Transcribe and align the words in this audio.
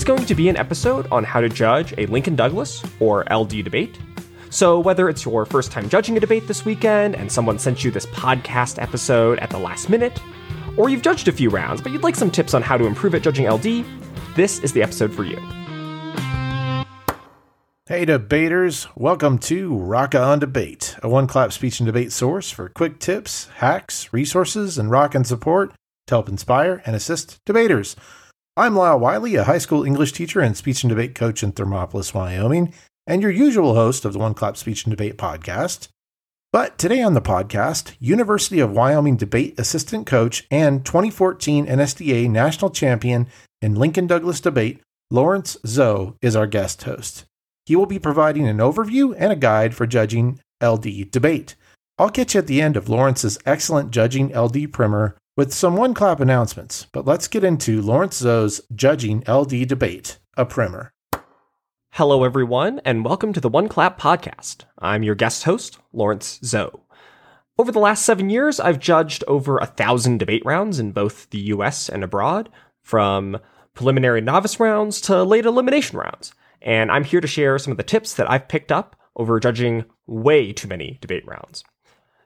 is 0.00 0.04
going 0.04 0.24
to 0.24 0.34
be 0.34 0.48
an 0.48 0.56
episode 0.56 1.06
on 1.12 1.22
how 1.22 1.42
to 1.42 1.48
judge 1.50 1.92
a 1.98 2.06
Lincoln 2.06 2.34
Douglas 2.34 2.82
or 3.00 3.22
LD 3.30 3.62
debate. 3.62 3.98
So, 4.48 4.80
whether 4.80 5.10
it's 5.10 5.26
your 5.26 5.44
first 5.44 5.70
time 5.70 5.90
judging 5.90 6.16
a 6.16 6.20
debate 6.20 6.48
this 6.48 6.64
weekend 6.64 7.14
and 7.16 7.30
someone 7.30 7.58
sent 7.58 7.84
you 7.84 7.90
this 7.90 8.06
podcast 8.06 8.80
episode 8.80 9.38
at 9.40 9.50
the 9.50 9.58
last 9.58 9.90
minute, 9.90 10.18
or 10.78 10.88
you've 10.88 11.02
judged 11.02 11.28
a 11.28 11.32
few 11.32 11.50
rounds 11.50 11.82
but 11.82 11.92
you'd 11.92 12.02
like 12.02 12.16
some 12.16 12.30
tips 12.30 12.54
on 12.54 12.62
how 12.62 12.78
to 12.78 12.86
improve 12.86 13.14
at 13.14 13.20
judging 13.20 13.46
LD, 13.46 13.84
this 14.36 14.60
is 14.60 14.72
the 14.72 14.82
episode 14.82 15.12
for 15.12 15.24
you. 15.24 15.36
Hey, 17.84 18.06
debaters. 18.06 18.88
Welcome 18.96 19.38
to 19.40 19.76
Rock 19.76 20.14
On 20.14 20.38
Debate, 20.38 20.96
a 21.02 21.10
one 21.10 21.26
clap 21.26 21.52
speech 21.52 21.78
and 21.78 21.86
debate 21.86 22.10
source 22.10 22.50
for 22.50 22.70
quick 22.70 23.00
tips, 23.00 23.48
hacks, 23.56 24.14
resources, 24.14 24.78
and 24.78 24.90
rock 24.90 25.14
and 25.14 25.26
support 25.26 25.74
to 26.06 26.14
help 26.14 26.30
inspire 26.30 26.82
and 26.86 26.96
assist 26.96 27.38
debaters. 27.44 27.96
I'm 28.56 28.74
Lyle 28.74 28.98
Wiley, 28.98 29.36
a 29.36 29.44
high 29.44 29.58
school 29.58 29.84
English 29.84 30.10
teacher 30.12 30.40
and 30.40 30.56
speech 30.56 30.82
and 30.82 30.88
debate 30.88 31.14
coach 31.14 31.44
in 31.44 31.52
Thermopolis, 31.52 32.12
Wyoming, 32.12 32.74
and 33.06 33.22
your 33.22 33.30
usual 33.30 33.76
host 33.76 34.04
of 34.04 34.12
the 34.12 34.18
One 34.18 34.34
Clap 34.34 34.56
Speech 34.56 34.84
and 34.84 34.90
Debate 34.90 35.16
podcast. 35.16 35.86
But 36.52 36.76
today 36.76 37.00
on 37.00 37.14
the 37.14 37.22
podcast, 37.22 37.94
University 38.00 38.58
of 38.58 38.72
Wyoming 38.72 39.16
debate 39.16 39.56
assistant 39.56 40.04
coach 40.04 40.48
and 40.50 40.84
2014 40.84 41.66
NSDA 41.66 42.28
national 42.28 42.72
champion 42.72 43.28
in 43.62 43.76
Lincoln 43.76 44.08
Douglas 44.08 44.40
debate, 44.40 44.80
Lawrence 45.12 45.56
Zhou, 45.64 46.16
is 46.20 46.34
our 46.34 46.48
guest 46.48 46.82
host. 46.82 47.26
He 47.66 47.76
will 47.76 47.86
be 47.86 48.00
providing 48.00 48.48
an 48.48 48.58
overview 48.58 49.14
and 49.16 49.32
a 49.32 49.36
guide 49.36 49.76
for 49.76 49.86
judging 49.86 50.40
LD 50.60 51.12
debate. 51.12 51.54
I'll 51.98 52.10
catch 52.10 52.34
you 52.34 52.40
at 52.40 52.48
the 52.48 52.60
end 52.60 52.76
of 52.76 52.88
Lawrence's 52.88 53.38
excellent 53.46 53.92
judging 53.92 54.36
LD 54.36 54.72
primer 54.72 55.16
with 55.40 55.54
some 55.54 55.74
one 55.74 55.94
clap 55.94 56.20
announcements, 56.20 56.86
but 56.92 57.06
let's 57.06 57.26
get 57.26 57.42
into 57.42 57.80
Lawrence 57.80 58.20
Zhou's 58.20 58.60
judging 58.74 59.24
LD 59.26 59.66
debate, 59.66 60.18
a 60.36 60.44
primer. 60.44 60.92
Hello, 61.92 62.24
everyone, 62.24 62.78
and 62.84 63.06
welcome 63.06 63.32
to 63.32 63.40
the 63.40 63.48
One 63.48 63.66
Clap 63.66 63.98
podcast. 63.98 64.64
I'm 64.78 65.02
your 65.02 65.14
guest 65.14 65.44
host, 65.44 65.78
Lawrence 65.94 66.38
Zhou. 66.40 66.80
Over 67.56 67.72
the 67.72 67.78
last 67.78 68.04
seven 68.04 68.28
years, 68.28 68.60
I've 68.60 68.78
judged 68.78 69.24
over 69.26 69.56
a 69.56 69.64
thousand 69.64 70.18
debate 70.18 70.42
rounds 70.44 70.78
in 70.78 70.92
both 70.92 71.30
the 71.30 71.38
US 71.54 71.88
and 71.88 72.04
abroad, 72.04 72.50
from 72.82 73.38
preliminary 73.72 74.20
novice 74.20 74.60
rounds 74.60 75.00
to 75.00 75.22
late 75.22 75.46
elimination 75.46 75.96
rounds. 75.96 76.34
And 76.60 76.92
I'm 76.92 77.04
here 77.04 77.22
to 77.22 77.26
share 77.26 77.58
some 77.58 77.70
of 77.70 77.78
the 77.78 77.82
tips 77.82 78.12
that 78.16 78.30
I've 78.30 78.48
picked 78.48 78.70
up 78.70 78.94
over 79.16 79.40
judging 79.40 79.86
way 80.06 80.52
too 80.52 80.68
many 80.68 80.98
debate 81.00 81.26
rounds. 81.26 81.64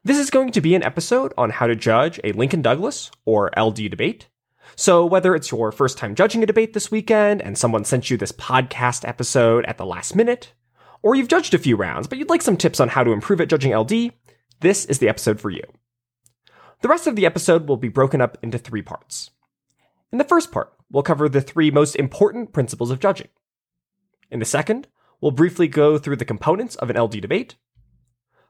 This 0.06 0.18
is 0.18 0.28
going 0.28 0.52
to 0.52 0.60
be 0.60 0.74
an 0.74 0.82
episode 0.82 1.32
on 1.38 1.48
how 1.48 1.66
to 1.66 1.74
judge 1.74 2.20
a 2.22 2.32
Lincoln 2.32 2.60
Douglas 2.60 3.10
or 3.24 3.50
LD 3.56 3.88
debate, 3.88 4.28
so, 4.76 5.06
whether 5.06 5.34
it's 5.34 5.50
your 5.50 5.72
first 5.72 5.96
time 5.96 6.14
judging 6.14 6.42
a 6.42 6.46
debate 6.46 6.74
this 6.74 6.90
weekend 6.90 7.40
and 7.40 7.56
someone 7.56 7.86
sent 7.86 8.10
you 8.10 8.18
this 8.18 8.32
podcast 8.32 9.08
episode 9.08 9.64
at 9.64 9.78
the 9.78 9.86
last 9.86 10.14
minute, 10.14 10.52
or 11.02 11.14
you've 11.14 11.28
judged 11.28 11.54
a 11.54 11.58
few 11.58 11.74
rounds 11.74 12.06
but 12.06 12.18
you'd 12.18 12.28
like 12.28 12.42
some 12.42 12.58
tips 12.58 12.80
on 12.80 12.88
how 12.88 13.02
to 13.02 13.12
improve 13.12 13.40
at 13.40 13.48
judging 13.48 13.74
LD, 13.74 14.12
this 14.60 14.84
is 14.84 14.98
the 14.98 15.08
episode 15.08 15.40
for 15.40 15.48
you. 15.48 15.62
The 16.82 16.88
rest 16.88 17.06
of 17.06 17.16
the 17.16 17.24
episode 17.24 17.66
will 17.66 17.78
be 17.78 17.88
broken 17.88 18.20
up 18.20 18.36
into 18.42 18.58
three 18.58 18.82
parts. 18.82 19.30
In 20.12 20.18
the 20.18 20.24
first 20.24 20.52
part, 20.52 20.70
we'll 20.90 21.02
cover 21.02 21.30
the 21.30 21.40
three 21.40 21.70
most 21.70 21.96
important 21.96 22.52
principles 22.52 22.90
of 22.90 23.00
judging. 23.00 23.28
In 24.30 24.38
the 24.38 24.44
second, 24.44 24.86
we'll 25.22 25.32
briefly 25.32 25.66
go 25.66 25.96
through 25.96 26.16
the 26.16 26.26
components 26.26 26.76
of 26.76 26.90
an 26.90 27.00
LD 27.00 27.22
debate. 27.22 27.54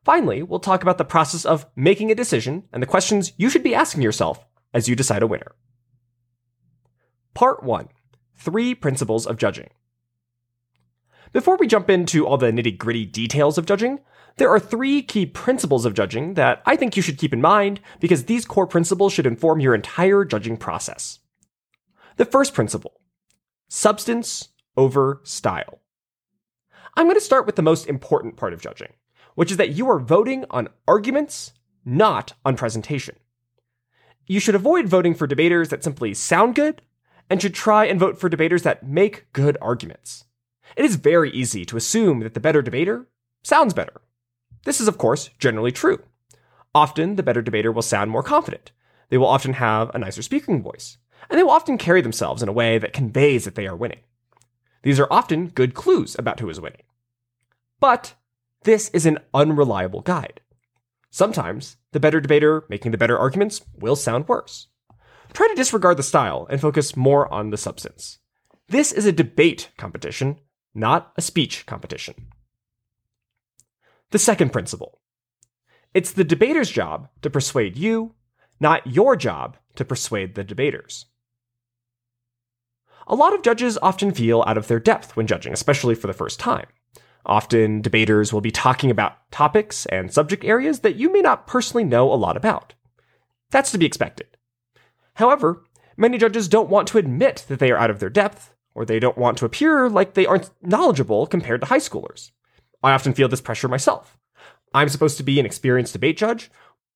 Finally, 0.04 0.42
we'll 0.42 0.60
talk 0.60 0.82
about 0.82 0.98
the 0.98 1.04
process 1.04 1.46
of 1.46 1.66
making 1.74 2.10
a 2.10 2.14
decision 2.14 2.64
and 2.72 2.82
the 2.82 2.86
questions 2.86 3.32
you 3.38 3.48
should 3.48 3.62
be 3.62 3.74
asking 3.74 4.02
yourself 4.02 4.46
as 4.74 4.88
you 4.88 4.94
decide 4.94 5.22
a 5.22 5.26
winner. 5.26 5.54
Part 7.32 7.62
1 7.62 7.88
Three 8.36 8.74
Principles 8.74 9.26
of 9.26 9.38
Judging. 9.38 9.70
Before 11.32 11.56
we 11.56 11.66
jump 11.66 11.88
into 11.88 12.26
all 12.26 12.36
the 12.36 12.52
nitty 12.52 12.76
gritty 12.76 13.06
details 13.06 13.56
of 13.56 13.66
judging, 13.66 14.00
there 14.36 14.50
are 14.50 14.60
three 14.60 15.02
key 15.02 15.26
principles 15.26 15.84
of 15.84 15.94
judging 15.94 16.34
that 16.34 16.62
I 16.66 16.76
think 16.76 16.96
you 16.96 17.02
should 17.02 17.18
keep 17.18 17.32
in 17.32 17.40
mind 17.40 17.80
because 17.98 18.24
these 18.24 18.44
core 18.44 18.66
principles 18.66 19.12
should 19.12 19.26
inform 19.26 19.60
your 19.60 19.74
entire 19.74 20.24
judging 20.24 20.56
process. 20.56 21.20
The 22.16 22.24
first 22.24 22.54
principle 22.54 23.00
substance 23.68 24.50
over 24.76 25.20
style. 25.24 25.80
I'm 26.96 27.06
going 27.06 27.16
to 27.16 27.20
start 27.20 27.46
with 27.46 27.56
the 27.56 27.62
most 27.62 27.86
important 27.88 28.36
part 28.36 28.52
of 28.52 28.60
judging, 28.60 28.92
which 29.34 29.50
is 29.50 29.56
that 29.56 29.74
you 29.74 29.88
are 29.90 29.98
voting 29.98 30.44
on 30.50 30.68
arguments, 30.86 31.52
not 31.84 32.34
on 32.44 32.56
presentation. 32.56 33.16
You 34.26 34.40
should 34.40 34.54
avoid 34.54 34.88
voting 34.88 35.14
for 35.14 35.26
debaters 35.26 35.68
that 35.68 35.84
simply 35.84 36.14
sound 36.14 36.54
good 36.54 36.82
and 37.28 37.40
should 37.40 37.54
try 37.54 37.84
and 37.84 38.00
vote 38.00 38.18
for 38.18 38.28
debaters 38.28 38.62
that 38.62 38.86
make 38.86 39.32
good 39.32 39.56
arguments. 39.60 40.24
It 40.76 40.84
is 40.84 40.96
very 40.96 41.30
easy 41.30 41.64
to 41.66 41.76
assume 41.76 42.20
that 42.20 42.34
the 42.34 42.40
better 42.40 42.62
debater 42.62 43.06
sounds 43.42 43.74
better. 43.74 44.00
This 44.64 44.80
is, 44.80 44.88
of 44.88 44.98
course, 44.98 45.30
generally 45.38 45.72
true. 45.72 46.02
Often, 46.74 47.16
the 47.16 47.22
better 47.22 47.42
debater 47.42 47.70
will 47.70 47.82
sound 47.82 48.10
more 48.10 48.22
confident. 48.22 48.72
They 49.10 49.18
will 49.18 49.26
often 49.26 49.54
have 49.54 49.90
a 49.94 49.98
nicer 49.98 50.22
speaking 50.22 50.62
voice, 50.62 50.98
and 51.28 51.38
they 51.38 51.42
will 51.42 51.50
often 51.50 51.78
carry 51.78 52.00
themselves 52.00 52.42
in 52.42 52.48
a 52.48 52.52
way 52.52 52.78
that 52.78 52.92
conveys 52.92 53.44
that 53.44 53.54
they 53.54 53.66
are 53.66 53.76
winning. 53.76 54.00
These 54.82 54.98
are 54.98 55.08
often 55.10 55.48
good 55.48 55.74
clues 55.74 56.16
about 56.18 56.40
who 56.40 56.48
is 56.50 56.60
winning. 56.60 56.82
But 57.78 58.14
this 58.64 58.88
is 58.90 59.06
an 59.06 59.18
unreliable 59.32 60.00
guide. 60.00 60.40
Sometimes 61.10 61.76
the 61.92 62.00
better 62.00 62.20
debater 62.20 62.64
making 62.68 62.92
the 62.92 62.98
better 62.98 63.18
arguments 63.18 63.62
will 63.78 63.96
sound 63.96 64.28
worse 64.28 64.68
try 65.34 65.48
to 65.48 65.54
disregard 65.54 65.96
the 65.96 66.02
style 66.02 66.46
and 66.48 66.60
focus 66.60 66.96
more 66.96 67.32
on 67.32 67.50
the 67.50 67.56
substance. 67.56 68.18
This 68.68 68.92
is 68.92 69.04
a 69.04 69.12
debate 69.12 69.70
competition, 69.76 70.38
not 70.74 71.12
a 71.16 71.20
speech 71.20 71.66
competition. 71.66 72.14
The 74.10 74.18
second 74.18 74.52
principle 74.52 75.00
it's 75.92 76.12
the 76.12 76.24
debater's 76.24 76.70
job 76.70 77.08
to 77.22 77.30
persuade 77.30 77.76
you, 77.76 78.14
not 78.58 78.86
your 78.86 79.14
job 79.14 79.56
to 79.76 79.84
persuade 79.84 80.34
the 80.34 80.42
debaters. 80.42 81.06
A 83.06 83.14
lot 83.14 83.34
of 83.34 83.42
judges 83.42 83.78
often 83.82 84.12
feel 84.12 84.42
out 84.46 84.56
of 84.56 84.66
their 84.66 84.80
depth 84.80 85.14
when 85.14 85.26
judging, 85.26 85.52
especially 85.52 85.94
for 85.94 86.06
the 86.06 86.12
first 86.12 86.40
time. 86.40 86.66
Often, 87.26 87.82
debaters 87.82 88.32
will 88.32 88.40
be 88.40 88.50
talking 88.50 88.90
about 88.90 89.30
topics 89.30 89.86
and 89.86 90.12
subject 90.12 90.44
areas 90.44 90.80
that 90.80 90.96
you 90.96 91.10
may 91.12 91.22
not 91.22 91.46
personally 91.46 91.84
know 91.84 92.12
a 92.12 92.14
lot 92.14 92.36
about. 92.36 92.74
That's 93.50 93.70
to 93.72 93.78
be 93.78 93.86
expected. 93.86 94.26
However, 95.14 95.64
many 95.96 96.18
judges 96.18 96.48
don't 96.48 96.68
want 96.68 96.88
to 96.88 96.98
admit 96.98 97.46
that 97.48 97.60
they 97.60 97.70
are 97.70 97.78
out 97.78 97.90
of 97.90 98.00
their 98.00 98.10
depth, 98.10 98.52
or 98.74 98.84
they 98.84 98.98
don't 98.98 99.16
want 99.16 99.38
to 99.38 99.44
appear 99.44 99.88
like 99.88 100.14
they 100.14 100.26
aren't 100.26 100.50
knowledgeable 100.60 101.26
compared 101.26 101.60
to 101.62 101.68
high 101.68 101.78
schoolers. 101.78 102.30
I 102.82 102.92
often 102.92 103.14
feel 103.14 103.28
this 103.28 103.40
pressure 103.40 103.68
myself. 103.68 104.18
I'm 104.74 104.88
supposed 104.88 105.16
to 105.18 105.22
be 105.22 105.38
an 105.40 105.46
experienced 105.46 105.92
debate 105.92 106.18
judge. 106.18 106.50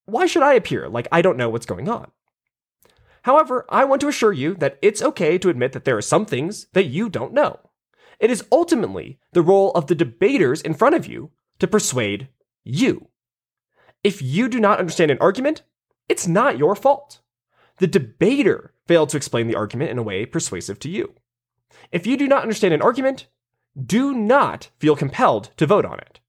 Why 0.04 0.26
should 0.26 0.42
I 0.42 0.54
appear 0.54 0.88
like 0.88 1.08
I 1.12 1.22
don't 1.22 1.36
know 1.36 1.48
what's 1.48 1.66
going 1.66 1.88
on? 1.88 2.10
However, 3.22 3.64
I 3.68 3.84
want 3.84 4.00
to 4.00 4.08
assure 4.08 4.32
you 4.32 4.54
that 4.56 4.78
it's 4.82 5.02
okay 5.02 5.38
to 5.38 5.48
admit 5.48 5.72
that 5.72 5.84
there 5.84 5.96
are 5.96 6.02
some 6.02 6.26
things 6.26 6.66
that 6.72 6.86
you 6.86 7.08
don't 7.08 7.32
know. 7.32 7.60
It 8.20 8.30
is 8.30 8.44
ultimately 8.50 9.18
the 9.32 9.42
role 9.42 9.70
of 9.72 9.86
the 9.86 9.94
debaters 9.94 10.60
in 10.60 10.74
front 10.74 10.94
of 10.94 11.06
you 11.06 11.30
to 11.58 11.66
persuade 11.66 12.28
you. 12.64 13.08
If 14.02 14.22
you 14.22 14.48
do 14.48 14.60
not 14.60 14.78
understand 14.78 15.10
an 15.10 15.18
argument, 15.20 15.62
it's 16.08 16.26
not 16.26 16.58
your 16.58 16.74
fault. 16.74 17.20
The 17.78 17.86
debater 17.86 18.72
failed 18.86 19.08
to 19.10 19.16
explain 19.16 19.46
the 19.46 19.54
argument 19.54 19.90
in 19.90 19.98
a 19.98 20.02
way 20.02 20.26
persuasive 20.26 20.78
to 20.80 20.88
you. 20.88 21.14
If 21.92 22.06
you 22.06 22.16
do 22.16 22.26
not 22.26 22.42
understand 22.42 22.74
an 22.74 22.82
argument, 22.82 23.26
do 23.80 24.14
not 24.14 24.70
feel 24.78 24.96
compelled 24.96 25.50
to 25.56 25.66
vote 25.66 25.84
on 25.84 25.98
it. 26.00 26.20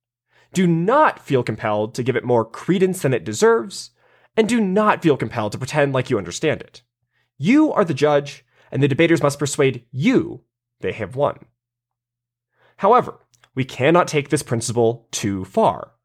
Do 0.54 0.68
not 0.68 1.20
feel 1.20 1.44
compelled 1.44 1.96
to 1.96 2.04
give 2.04 2.16
it 2.16 2.24
more 2.24 2.46
credence 2.46 3.02
than 3.02 3.14
it 3.14 3.24
deserves, 3.24 3.92
and 4.36 4.48
do 4.48 4.60
not 4.60 5.02
feel 5.02 5.18
compelled 5.18 5.52
to 5.54 5.58
pretend 5.58 5.94
like 5.94 6.10
you 6.10 6.18
understand 6.18 6.62
it. 6.62 6.82
You 7.38 7.72
are 7.72 7.86
the 7.86 7.94
judge, 7.94 8.46
and 8.72 8.82
the 8.82 8.88
debaters 8.88 9.24
must 9.24 9.40
persuade 9.40 9.86
you 9.92 10.42
they 10.82 10.92
have 10.92 11.16
won. 11.16 11.46
However, 12.80 13.20
we 13.56 13.66
cannot 13.66 14.08
take 14.08 14.30
this 14.30 14.42
principle 14.42 15.10
too 15.12 15.44
far, 15.44 15.96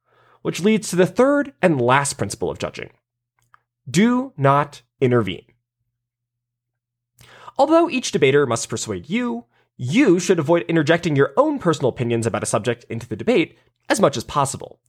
which 0.42 0.58
leads 0.58 0.90
to 0.90 0.96
the 0.96 1.06
third 1.06 1.52
and 1.62 1.80
last 1.80 2.14
principle 2.14 2.50
of 2.50 2.58
judging. 2.58 2.90
Do 3.88 4.32
not 4.36 4.82
intervene. 5.00 5.46
Although 7.56 7.88
each 7.88 8.10
debater 8.10 8.44
must 8.44 8.68
persuade 8.68 9.08
you, 9.08 9.44
you 9.76 10.18
should 10.18 10.40
avoid 10.40 10.62
interjecting 10.62 11.14
your 11.14 11.32
own 11.36 11.60
personal 11.60 11.90
opinions 11.90 12.26
about 12.26 12.42
a 12.42 12.46
subject 12.46 12.84
into 12.90 13.06
the 13.08 13.14
debate 13.14 13.56
as 13.88 14.00
much 14.00 14.16
as 14.16 14.24
possible. 14.24 14.80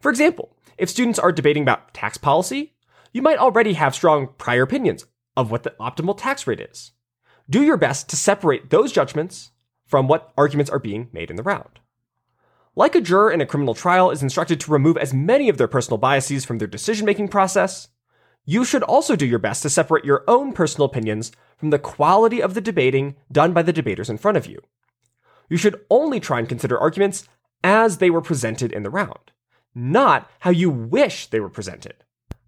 For 0.00 0.10
example, 0.10 0.56
if 0.76 0.90
students 0.90 1.20
are 1.20 1.30
debating 1.30 1.62
about 1.62 1.94
tax 1.94 2.18
policy, 2.18 2.74
you 3.12 3.22
might 3.22 3.38
already 3.38 3.74
have 3.74 3.94
strong 3.94 4.30
prior 4.38 4.62
opinions 4.62 5.06
of 5.36 5.52
what 5.52 5.62
the 5.62 5.74
optimal 5.78 6.18
tax 6.18 6.48
rate 6.48 6.58
is. 6.60 6.90
Do 7.48 7.62
your 7.62 7.76
best 7.76 8.08
to 8.08 8.16
separate 8.16 8.70
those 8.70 8.90
judgments 8.90 9.52
from 9.92 10.08
what 10.08 10.32
arguments 10.38 10.70
are 10.70 10.78
being 10.78 11.10
made 11.12 11.28
in 11.28 11.36
the 11.36 11.42
round. 11.42 11.78
Like 12.74 12.94
a 12.94 13.00
juror 13.02 13.30
in 13.30 13.42
a 13.42 13.46
criminal 13.46 13.74
trial 13.74 14.10
is 14.10 14.22
instructed 14.22 14.58
to 14.60 14.72
remove 14.72 14.96
as 14.96 15.12
many 15.12 15.50
of 15.50 15.58
their 15.58 15.68
personal 15.68 15.98
biases 15.98 16.46
from 16.46 16.56
their 16.56 16.66
decision 16.66 17.04
making 17.04 17.28
process, 17.28 17.88
you 18.46 18.64
should 18.64 18.82
also 18.84 19.16
do 19.16 19.26
your 19.26 19.38
best 19.38 19.60
to 19.64 19.68
separate 19.68 20.06
your 20.06 20.24
own 20.26 20.54
personal 20.54 20.86
opinions 20.86 21.30
from 21.58 21.68
the 21.68 21.78
quality 21.78 22.40
of 22.40 22.54
the 22.54 22.62
debating 22.62 23.16
done 23.30 23.52
by 23.52 23.60
the 23.60 23.70
debaters 23.70 24.08
in 24.08 24.16
front 24.16 24.38
of 24.38 24.46
you. 24.46 24.62
You 25.50 25.58
should 25.58 25.78
only 25.90 26.20
try 26.20 26.38
and 26.38 26.48
consider 26.48 26.78
arguments 26.78 27.28
as 27.62 27.98
they 27.98 28.08
were 28.08 28.22
presented 28.22 28.72
in 28.72 28.84
the 28.84 28.90
round, 28.90 29.30
not 29.74 30.30
how 30.38 30.52
you 30.52 30.70
wish 30.70 31.26
they 31.26 31.38
were 31.38 31.50
presented. 31.50 31.96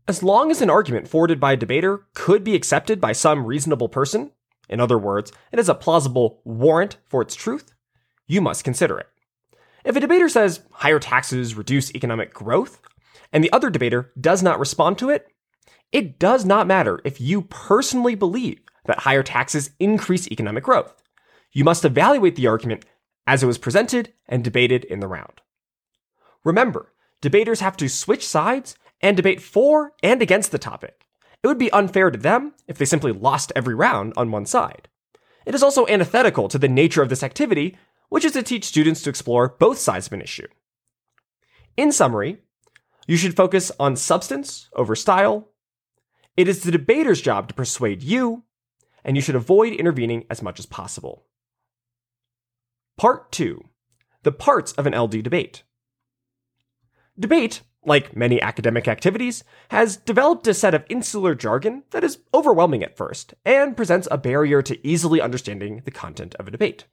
As 0.09 0.23
long 0.23 0.51
as 0.51 0.63
an 0.63 0.71
argument 0.71 1.09
forwarded 1.09 1.41
by 1.41 1.53
a 1.53 1.59
debater 1.59 2.07
could 2.15 2.43
be 2.43 2.55
accepted 2.55 3.03
by 3.03 3.13
some 3.13 3.45
reasonable 3.45 3.91
person, 3.91 4.33
in 4.69 4.81
other 4.81 4.99
words, 4.99 5.33
it 5.53 5.59
has 5.59 5.69
a 5.69 5.75
plausible 5.75 6.41
warrant 6.45 6.97
for 7.07 7.23
its 7.23 7.35
truth, 7.35 7.75
you 8.27 8.41
must 8.41 8.65
consider 8.65 8.99
it. 8.99 9.09
If 9.85 9.97
a 9.97 10.01
debater 10.01 10.29
says 10.29 10.63
higher 10.73 10.99
taxes 10.99 11.55
reduce 11.55 11.95
economic 11.95 12.33
growth, 12.33 12.81
and 13.33 13.43
the 13.43 13.53
other 13.53 13.69
debater 13.69 14.13
does 14.19 14.43
not 14.43 14.59
respond 14.59 14.97
to 14.99 15.11
it, 15.11 15.29
it 15.93 16.19
does 16.19 16.45
not 16.45 16.67
matter 16.67 17.01
if 17.05 17.21
you 17.21 17.43
personally 17.43 18.15
believe 18.15 18.61
that 18.87 19.01
higher 19.01 19.23
taxes 19.23 19.71
increase 19.79 20.29
economic 20.29 20.65
growth. 20.65 20.95
You 21.53 21.65
must 21.65 21.85
evaluate 21.85 22.37
the 22.37 22.47
argument 22.47 22.85
as 23.27 23.43
it 23.43 23.47
was 23.47 23.59
presented 23.59 24.13
and 24.27 24.43
debated 24.43 24.85
in 24.85 25.01
the 25.01 25.09
round. 25.09 25.41
Remember, 26.45 26.93
debaters 27.21 27.61
have 27.61 27.77
to 27.79 27.89
switch 27.89 28.27
sides 28.27 28.77
and 29.01 29.17
debate 29.17 29.41
for 29.41 29.93
and 30.03 30.21
against 30.21 30.51
the 30.51 30.59
topic. 30.59 31.04
It 31.45 31.47
would 31.47 31.59
be 31.59 31.71
unfair 31.73 32.11
to 32.11 32.19
them 32.19 32.55
if 32.67 32.79
they 32.79 32.87
simply 32.87 33.13
lost 33.13 33.53
every 33.55 33.75
round 33.75 34.15
on 34.17 34.31
one 34.31 34.47
side. 34.47 34.89
It 35.45 35.55
is 35.55 35.63
also 35.63 35.87
antithetical 35.87 36.49
to 36.49 36.59
the 36.59 36.69
nature 36.69 37.03
of 37.03 37.11
this 37.11 37.23
activity 37.23 37.77
which 38.09 38.25
is 38.25 38.33
to 38.33 38.43
teach 38.43 38.65
students 38.65 39.03
to 39.03 39.11
explore 39.11 39.51
both 39.59 39.77
sides 39.77 40.07
of 40.07 40.15
an 40.15 40.23
issue. 40.23 40.47
In 41.77 41.93
summary, 41.93 42.39
you 43.07 43.19
should 43.19 43.37
focus 43.37 43.71
on 43.79 43.97
substance 43.97 44.71
over 44.75 44.97
style. 44.97 45.51
It 46.35 46.49
is 46.49 46.63
the 46.63 46.71
debater's 46.71 47.21
job 47.21 47.49
to 47.49 47.55
persuade 47.55 48.03
you, 48.03 48.45
and 49.05 49.15
you 49.15 49.21
should 49.21 49.35
avoid 49.35 49.75
intervening 49.75 50.25
as 50.31 50.43
much 50.43 50.59
as 50.59 50.65
possible. 50.65 51.25
Part 52.97 53.33
2 53.33 53.63
The 54.23 54.33
Parts 54.33 54.73
of 54.73 54.87
an 54.87 54.99
LD 54.99 55.23
Debate. 55.23 55.63
Debate, 57.19 57.61
like 57.87 58.17
many 58.17 58.41
academic 58.41 58.89
activities, 58.89 59.45
has 59.71 59.97
developed 59.97 60.47
a 60.47 60.55
set 60.55 60.75
of 60.75 60.85
insular 60.89 61.35
jargon 61.35 61.85
that 61.91 62.05
is 62.05 62.19
overwhelming 62.33 62.83
at 62.83 62.97
first 62.97 63.35
and 63.45 63.77
presents 63.77 64.09
a 64.11 64.19
barrier 64.19 64.63
to 64.63 64.87
easily 64.87 65.21
understanding 65.21 65.83
the 65.85 65.91
content 65.91 66.35
of 66.37 66.49
a 66.49 66.51
debate. 66.51 66.85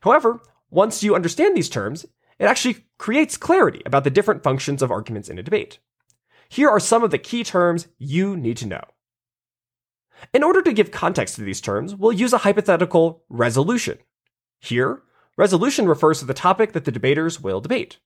However, 0.00 0.40
once 0.70 1.02
you 1.02 1.14
understand 1.14 1.56
these 1.56 1.68
terms, 1.68 2.04
it 2.38 2.46
actually 2.46 2.86
creates 2.98 3.36
clarity 3.36 3.82
about 3.86 4.04
the 4.04 4.10
different 4.10 4.42
functions 4.42 4.82
of 4.82 4.90
arguments 4.90 5.28
in 5.28 5.38
a 5.38 5.42
debate. 5.42 5.78
Here 6.48 6.68
are 6.68 6.80
some 6.80 7.02
of 7.02 7.10
the 7.10 7.18
key 7.18 7.44
terms 7.44 7.88
you 7.98 8.36
need 8.36 8.56
to 8.58 8.66
know. 8.66 8.82
In 10.32 10.42
order 10.42 10.62
to 10.62 10.72
give 10.72 10.90
context 10.90 11.36
to 11.36 11.42
these 11.42 11.60
terms, 11.60 11.94
we'll 11.94 12.12
use 12.12 12.32
a 12.32 12.38
hypothetical 12.38 13.24
resolution. 13.28 13.98
Here, 14.60 15.02
resolution 15.36 15.88
refers 15.88 16.18
to 16.20 16.24
the 16.24 16.34
topic 16.34 16.72
that 16.72 16.84
the 16.84 16.92
debaters 16.92 17.40
will 17.40 17.60
debate. 17.60 17.98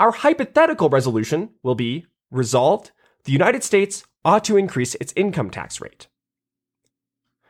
Our 0.00 0.10
hypothetical 0.10 0.88
resolution 0.88 1.50
will 1.62 1.74
be 1.74 2.06
resolved 2.30 2.90
the 3.24 3.32
United 3.32 3.62
States 3.62 4.04
ought 4.24 4.44
to 4.44 4.56
increase 4.56 4.94
its 4.96 5.12
income 5.16 5.50
tax 5.50 5.80
rate. 5.80 6.08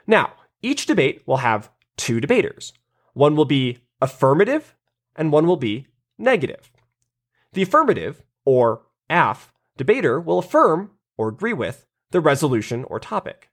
Now, 0.07 0.35
each 0.63 0.87
debate 0.87 1.23
will 1.27 1.39
have 1.39 1.71
two 1.97 2.21
debaters, 2.21 2.73
one 3.15 3.37
will 3.37 3.45
be 3.45 3.79
affirmative 4.01 4.77
and 5.17 5.33
one 5.33 5.47
will 5.47 5.57
be 5.57 5.87
negative. 6.19 6.71
The 7.53 7.63
affirmative, 7.63 8.23
or 8.45 8.83
aff, 9.09 9.53
debater 9.77 10.21
will 10.21 10.41
affirm 10.41 10.91
or 11.17 11.29
agree 11.29 11.53
with 11.53 11.87
the 12.11 12.21
resolution 12.21 12.85
or 12.85 12.99
topic. 12.99 13.51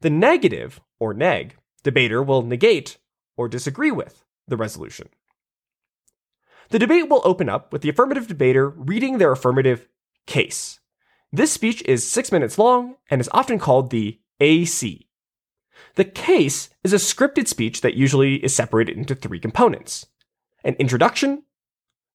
The 0.00 0.10
negative, 0.10 0.80
or 0.98 1.12
neg, 1.12 1.56
debater 1.82 2.22
will 2.22 2.42
negate 2.42 2.96
or 3.36 3.48
disagree 3.48 3.90
with 3.90 4.24
the 4.48 4.56
resolution. 4.56 5.08
The 6.70 6.78
debate 6.78 7.08
will 7.08 7.22
open 7.24 7.48
up 7.48 7.72
with 7.72 7.82
the 7.82 7.88
affirmative 7.88 8.26
debater 8.26 8.68
reading 8.68 9.18
their 9.18 9.32
affirmative 9.32 9.88
case. 10.26 10.80
This 11.32 11.52
speech 11.52 11.82
is 11.82 12.08
six 12.08 12.32
minutes 12.32 12.58
long 12.58 12.96
and 13.10 13.20
is 13.20 13.30
often 13.32 13.58
called 13.58 13.90
the 13.90 14.20
AC, 14.40 15.10
the 15.96 16.04
case 16.04 16.70
is 16.84 16.92
a 16.92 16.96
scripted 16.96 17.48
speech 17.48 17.80
that 17.80 17.94
usually 17.94 18.36
is 18.36 18.54
separated 18.54 18.96
into 18.96 19.14
three 19.14 19.40
components 19.40 20.06
an 20.62 20.74
introduction, 20.74 21.42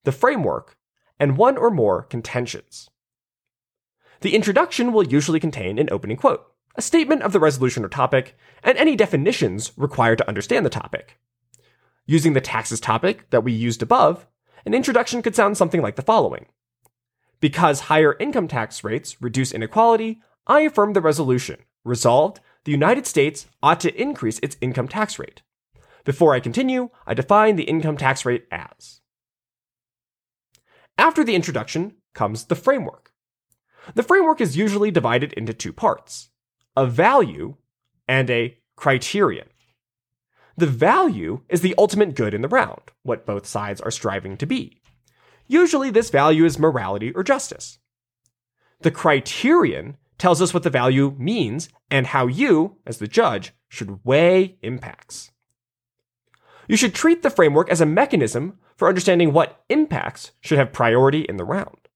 the 0.04 0.12
framework, 0.12 0.78
and 1.20 1.36
one 1.36 1.58
or 1.58 1.72
more 1.72 2.04
contentions. 2.04 2.92
The 4.22 4.36
introduction 4.36 4.94
will 4.94 5.08
usually 5.08 5.40
contain 5.40 5.80
an 5.80 5.90
opening 5.92 6.18
quote, 6.18 6.46
a 6.76 6.82
statement 6.82 7.24
of 7.24 7.32
the 7.34 7.40
resolution 7.40 7.84
or 7.84 7.90
topic, 7.90 8.38
and 8.64 8.78
any 8.78 8.96
definitions 8.96 9.72
required 9.76 10.20
to 10.20 10.28
understand 10.28 10.64
the 10.64 10.70
topic. 10.70 11.18
Using 12.06 12.34
the 12.34 12.42
taxes 12.42 12.80
topic 12.80 13.32
that 13.32 13.44
we 13.44 13.52
used 13.52 13.82
above, 13.82 14.28
an 14.66 14.74
introduction 14.74 15.22
could 15.22 15.36
sound 15.36 15.58
something 15.58 15.82
like 15.82 15.96
the 15.96 16.02
following 16.02 16.48
Because 17.40 17.82
higher 17.82 18.16
income 18.20 18.48
tax 18.48 18.84
rates 18.84 19.22
reduce 19.22 19.52
inequality, 19.52 20.22
I 20.48 20.62
affirm 20.62 20.94
the 20.94 21.02
resolution. 21.02 21.60
Resolved 21.84 22.40
the 22.64 22.72
United 22.72 23.06
States 23.06 23.46
ought 23.62 23.80
to 23.82 24.02
increase 24.02 24.40
its 24.40 24.58
income 24.60 24.88
tax 24.88 25.20
rate. 25.20 25.44
Before 26.04 26.34
I 26.34 26.40
continue, 26.40 26.90
I 27.06 27.14
define 27.14 27.56
the 27.56 27.64
income 27.64 27.98
tax 27.98 28.26
rate 28.26 28.46
as. 28.52 29.02
After 30.98 31.24
the 31.24 31.36
introduction 31.36 31.96
comes 32.14 32.46
the 32.46 32.56
framework. 32.56 33.12
The 33.94 34.04
framework 34.04 34.42
is 34.42 34.58
usually 34.58 34.90
divided 34.90 35.34
into 35.34 35.54
two 35.54 35.74
parts 35.74 36.30
a 36.76 36.86
value 36.86 37.56
and 38.08 38.30
a 38.30 38.58
criterion. 38.76 39.48
The 40.58 40.68
value 40.68 41.42
is 41.50 41.62
the 41.62 41.76
ultimate 41.78 42.16
good 42.16 42.34
in 42.34 42.42
the 42.42 42.48
round, 42.48 42.82
what 43.04 43.26
both 43.26 43.46
sides 43.46 43.82
are 43.82 43.92
striving 43.92 44.38
to 44.38 44.46
be. 44.46 44.82
Usually, 45.48 45.90
this 45.90 46.10
value 46.10 46.46
is 46.46 46.58
morality 46.58 47.12
or 47.12 47.24
justice. 47.24 47.78
The 48.82 48.92
criterion 48.92 49.98
tells 50.18 50.42
us 50.42 50.54
what 50.54 50.64
the 50.64 50.70
value 50.70 51.16
means 51.18 51.70
and 51.92 52.08
how 52.08 52.28
you, 52.28 52.78
as 52.86 53.00
the 53.00 53.08
judge, 53.08 53.52
should 53.68 54.04
weigh 54.06 54.58
impacts. 54.62 55.32
You 56.68 56.78
should 56.78 56.96
treat 56.96 57.22
the 57.22 57.30
framework 57.30 57.70
as 57.70 57.82
a 57.82 57.86
mechanism 57.86 58.58
for 58.78 58.88
understanding 58.88 59.34
what 59.34 59.64
impacts 59.70 60.32
should 60.42 60.58
have 60.58 60.74
priority 60.74 61.22
in 61.22 61.38
the 61.38 61.44
round. 61.44 61.88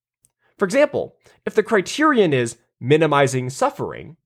For 0.58 0.64
example, 0.64 1.16
if 1.46 1.54
the 1.54 1.62
criterion 1.62 2.32
is 2.32 2.58
minimizing 2.78 3.50
suffering, 3.50 4.16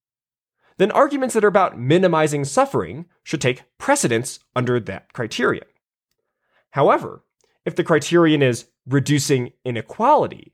then 0.77 0.91
arguments 0.91 1.35
that 1.35 1.45
are 1.45 1.49
about 1.49 1.79
minimizing 1.79 2.45
suffering 2.45 3.07
should 3.23 3.41
take 3.41 3.65
precedence 3.79 4.41
under 4.57 4.81
that 4.81 5.13
criterion. 5.13 5.67
However, 6.71 7.23
if 7.65 7.77
the 7.77 7.85
criterion 7.85 8.43
is 8.43 8.67
reducing 8.87 9.53
inequality, 9.65 10.53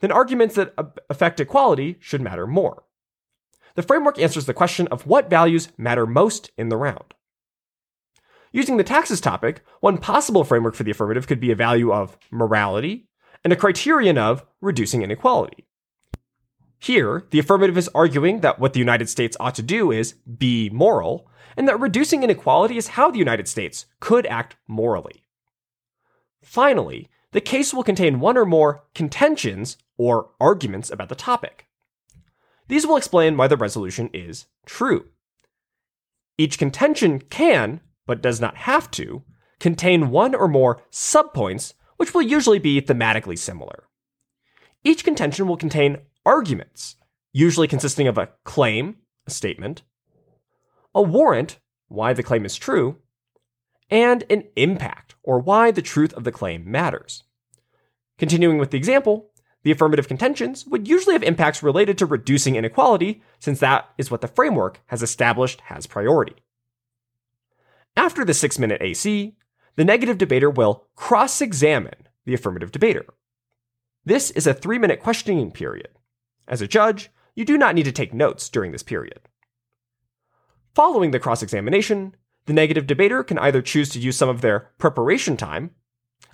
then 0.00 0.12
arguments 0.12 0.54
that 0.56 0.74
affect 1.08 1.40
equality 1.40 1.96
should 2.00 2.20
matter 2.20 2.46
more. 2.46 2.84
The 3.74 3.82
framework 3.82 4.18
answers 4.18 4.46
the 4.46 4.54
question 4.54 4.86
of 4.88 5.06
what 5.06 5.30
values 5.30 5.68
matter 5.78 6.06
most 6.06 6.50
in 6.58 6.68
the 6.68 6.76
round. 6.76 7.14
Using 8.52 8.76
the 8.76 8.84
taxes 8.84 9.20
topic, 9.20 9.62
one 9.80 9.96
possible 9.96 10.44
framework 10.44 10.74
for 10.74 10.82
the 10.82 10.90
affirmative 10.90 11.26
could 11.26 11.40
be 11.40 11.50
a 11.50 11.56
value 11.56 11.90
of 11.90 12.18
morality 12.30 13.08
and 13.42 13.52
a 13.52 13.56
criterion 13.56 14.18
of 14.18 14.44
reducing 14.60 15.02
inequality. 15.02 15.66
Here, 16.82 17.26
the 17.30 17.38
affirmative 17.38 17.78
is 17.78 17.88
arguing 17.94 18.40
that 18.40 18.58
what 18.58 18.72
the 18.72 18.80
United 18.80 19.08
States 19.08 19.36
ought 19.38 19.54
to 19.54 19.62
do 19.62 19.92
is 19.92 20.14
be 20.14 20.68
moral, 20.70 21.28
and 21.56 21.68
that 21.68 21.78
reducing 21.78 22.24
inequality 22.24 22.76
is 22.76 22.88
how 22.88 23.08
the 23.08 23.20
United 23.20 23.46
States 23.46 23.86
could 24.00 24.26
act 24.26 24.56
morally. 24.66 25.22
Finally, 26.42 27.08
the 27.30 27.40
case 27.40 27.72
will 27.72 27.84
contain 27.84 28.18
one 28.18 28.36
or 28.36 28.44
more 28.44 28.82
contentions 28.96 29.76
or 29.96 30.30
arguments 30.40 30.90
about 30.90 31.08
the 31.08 31.14
topic. 31.14 31.68
These 32.66 32.84
will 32.84 32.96
explain 32.96 33.36
why 33.36 33.46
the 33.46 33.56
resolution 33.56 34.10
is 34.12 34.46
true. 34.66 35.06
Each 36.36 36.58
contention 36.58 37.20
can, 37.20 37.80
but 38.06 38.20
does 38.20 38.40
not 38.40 38.56
have 38.56 38.90
to, 38.92 39.22
contain 39.60 40.10
one 40.10 40.34
or 40.34 40.48
more 40.48 40.82
subpoints, 40.90 41.74
which 41.96 42.12
will 42.12 42.22
usually 42.22 42.58
be 42.58 42.82
thematically 42.82 43.38
similar. 43.38 43.84
Each 44.82 45.04
contention 45.04 45.46
will 45.46 45.56
contain 45.56 45.98
arguments, 46.24 46.96
usually 47.32 47.68
consisting 47.68 48.06
of 48.06 48.18
a 48.18 48.30
claim, 48.44 48.96
a 49.26 49.30
statement, 49.30 49.82
a 50.94 51.02
warrant, 51.02 51.58
why 51.88 52.12
the 52.12 52.22
claim 52.22 52.44
is 52.44 52.56
true, 52.56 52.98
and 53.90 54.24
an 54.30 54.44
impact, 54.56 55.14
or 55.22 55.38
why 55.38 55.70
the 55.70 55.82
truth 55.82 56.12
of 56.14 56.24
the 56.24 56.32
claim 56.32 56.70
matters. 56.70 57.24
Continuing 58.18 58.58
with 58.58 58.70
the 58.70 58.78
example, 58.78 59.30
the 59.62 59.70
affirmative 59.70 60.08
contentions 60.08 60.66
would 60.66 60.88
usually 60.88 61.14
have 61.14 61.22
impacts 61.22 61.62
related 61.62 61.96
to 61.98 62.06
reducing 62.06 62.56
inequality, 62.56 63.22
since 63.38 63.60
that 63.60 63.90
is 63.96 64.10
what 64.10 64.20
the 64.20 64.28
framework 64.28 64.80
has 64.86 65.02
established 65.02 65.60
has 65.62 65.86
priority. 65.86 66.34
After 67.96 68.24
the 68.24 68.34
six 68.34 68.58
minute 68.58 68.80
AC, 68.80 69.36
the 69.76 69.84
negative 69.84 70.18
debater 70.18 70.50
will 70.50 70.86
cross 70.96 71.40
examine 71.40 72.08
the 72.24 72.34
affirmative 72.34 72.72
debater. 72.72 73.04
This 74.04 74.30
is 74.32 74.46
a 74.46 74.54
three 74.54 74.78
minute 74.78 75.00
questioning 75.00 75.50
period. 75.50 75.88
As 76.52 76.60
a 76.60 76.68
judge, 76.68 77.08
you 77.34 77.46
do 77.46 77.56
not 77.56 77.74
need 77.74 77.84
to 77.84 77.92
take 77.92 78.12
notes 78.12 78.50
during 78.50 78.72
this 78.72 78.82
period. 78.82 79.20
Following 80.74 81.10
the 81.10 81.18
cross 81.18 81.42
examination, 81.42 82.14
the 82.44 82.52
negative 82.52 82.86
debater 82.86 83.24
can 83.24 83.38
either 83.38 83.62
choose 83.62 83.88
to 83.88 83.98
use 83.98 84.18
some 84.18 84.28
of 84.28 84.42
their 84.42 84.70
preparation 84.76 85.38
time, 85.38 85.70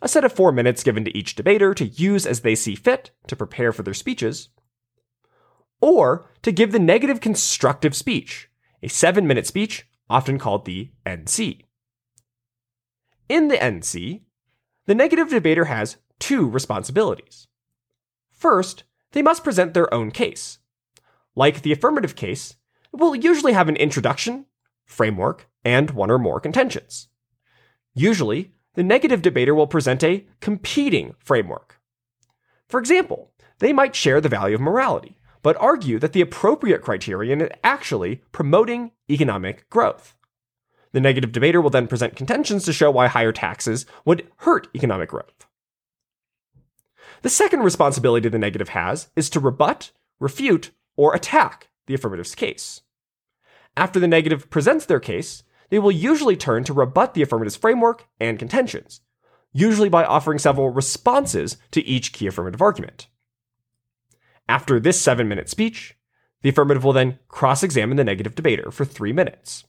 a 0.03 0.09
set 0.09 0.25
of 0.25 0.33
four 0.33 0.51
minutes 0.51 0.83
given 0.83 1.05
to 1.05 1.17
each 1.17 1.37
debater 1.37 1.73
to 1.73 1.87
use 1.87 2.27
as 2.27 2.41
they 2.41 2.57
see 2.57 2.75
fit 2.75 3.13
to 3.29 3.37
prepare 3.37 3.73
for 3.73 3.85
their 3.85 3.95
speeches, 3.95 4.49
or 5.81 6.29
to 6.43 6.51
give 6.51 6.73
the 6.73 6.81
negative 6.81 7.21
constructive 7.21 7.95
speech, 7.95 8.51
a 8.83 8.89
seven 8.89 9.25
minute 9.25 9.47
speech 9.47 9.87
often 10.11 10.37
called 10.37 10.65
the 10.65 10.91
NC. 11.07 11.63
In 13.29 13.47
the 13.47 13.57
NC, 13.57 14.23
the 14.87 14.97
negative 14.97 15.31
debater 15.31 15.67
has 15.67 15.99
two 16.19 16.49
responsibilities. 16.49 17.47
First, 18.33 18.83
they 19.13 19.23
must 19.23 19.45
present 19.45 19.75
their 19.75 19.93
own 19.93 20.11
case. 20.11 20.59
Like 21.35 21.63
the 21.63 21.73
affirmative 21.73 22.17
case, 22.17 22.57
it 22.93 23.01
will 23.01 23.15
usually 23.15 23.53
have 23.53 23.69
an 23.69 23.77
introduction, 23.77 24.47
framework, 24.85 25.49
and 25.65 25.91
one 25.91 26.11
or 26.11 26.19
more 26.19 26.41
contentions. 26.41 27.09
Usually, 27.95 28.53
the 28.75 28.83
negative 28.83 29.23
debater 29.23 29.55
will 29.55 29.67
present 29.67 30.05
a 30.05 30.27
competing 30.41 31.15
framework. 31.19 31.81
For 32.69 32.79
example, 32.79 33.33
they 33.59 33.73
might 33.73 33.97
share 33.97 34.21
the 34.21 34.29
value 34.29 34.55
of 34.55 34.61
morality, 34.61 35.17
but 35.43 35.57
argue 35.57 35.99
that 35.99 36.13
the 36.13 36.21
appropriate 36.21 36.83
criterion 36.83 37.41
is 37.41 37.51
actually 37.65 38.23
promoting 38.33 38.93
economic 39.11 39.69
growth. 39.71 40.15
The 40.93 41.01
negative 41.01 41.33
debater 41.33 41.61
will 41.61 41.71
then 41.71 41.87
present 41.87 42.17
contentions 42.17 42.65
to 42.65 42.73
show 42.73 42.91
why 42.91 43.09
higher 43.09 43.33
taxes 43.33 43.87
would 44.05 44.27
hurt 44.39 44.69
economic 44.75 45.11
growth. 45.11 45.38
The 47.23 47.29
second 47.29 47.61
responsibility 47.61 48.29
the 48.29 48.39
negative 48.39 48.71
has 48.71 49.09
is 49.17 49.29
to 49.31 49.41
rebut, 49.41 49.91
refute, 50.21 50.71
or 50.97 51.15
attack 51.15 51.69
the 51.87 51.95
affirmative's 51.95 52.35
case. 52.35 52.83
After 53.77 54.01
the 54.01 54.09
negative 54.09 54.51
presents 54.51 54.87
their 54.87 55.01
case, 55.01 55.43
they 55.71 55.79
will 55.79 55.93
usually 55.93 56.37
turn 56.37 56.65
to 56.65 56.73
rebut 56.73 57.15
the 57.15 57.23
affirmative's 57.23 57.57
framework 57.57 58.07
and 58.21 58.39
contentions, 58.39 59.01
usually 59.53 59.89
by 59.89 60.05
offering 60.05 60.39
several 60.39 60.71
responses 60.71 61.57
to 61.73 61.85
each 61.85 62.13
key 62.13 62.27
affirmative 62.27 62.63
argument. 62.63 63.09
After 64.49 64.81
this 64.81 65.01
seven 65.01 65.29
minute 65.29 65.49
speech, 65.49 65.97
the 66.43 66.49
affirmative 66.49 66.85
will 66.85 66.93
then 66.93 67.19
cross 67.29 67.63
examine 67.63 67.97
the 67.97 68.05
negative 68.05 68.35
debater 68.35 68.71
for 68.71 68.85
three 68.85 69.13
minutes. 69.13 69.65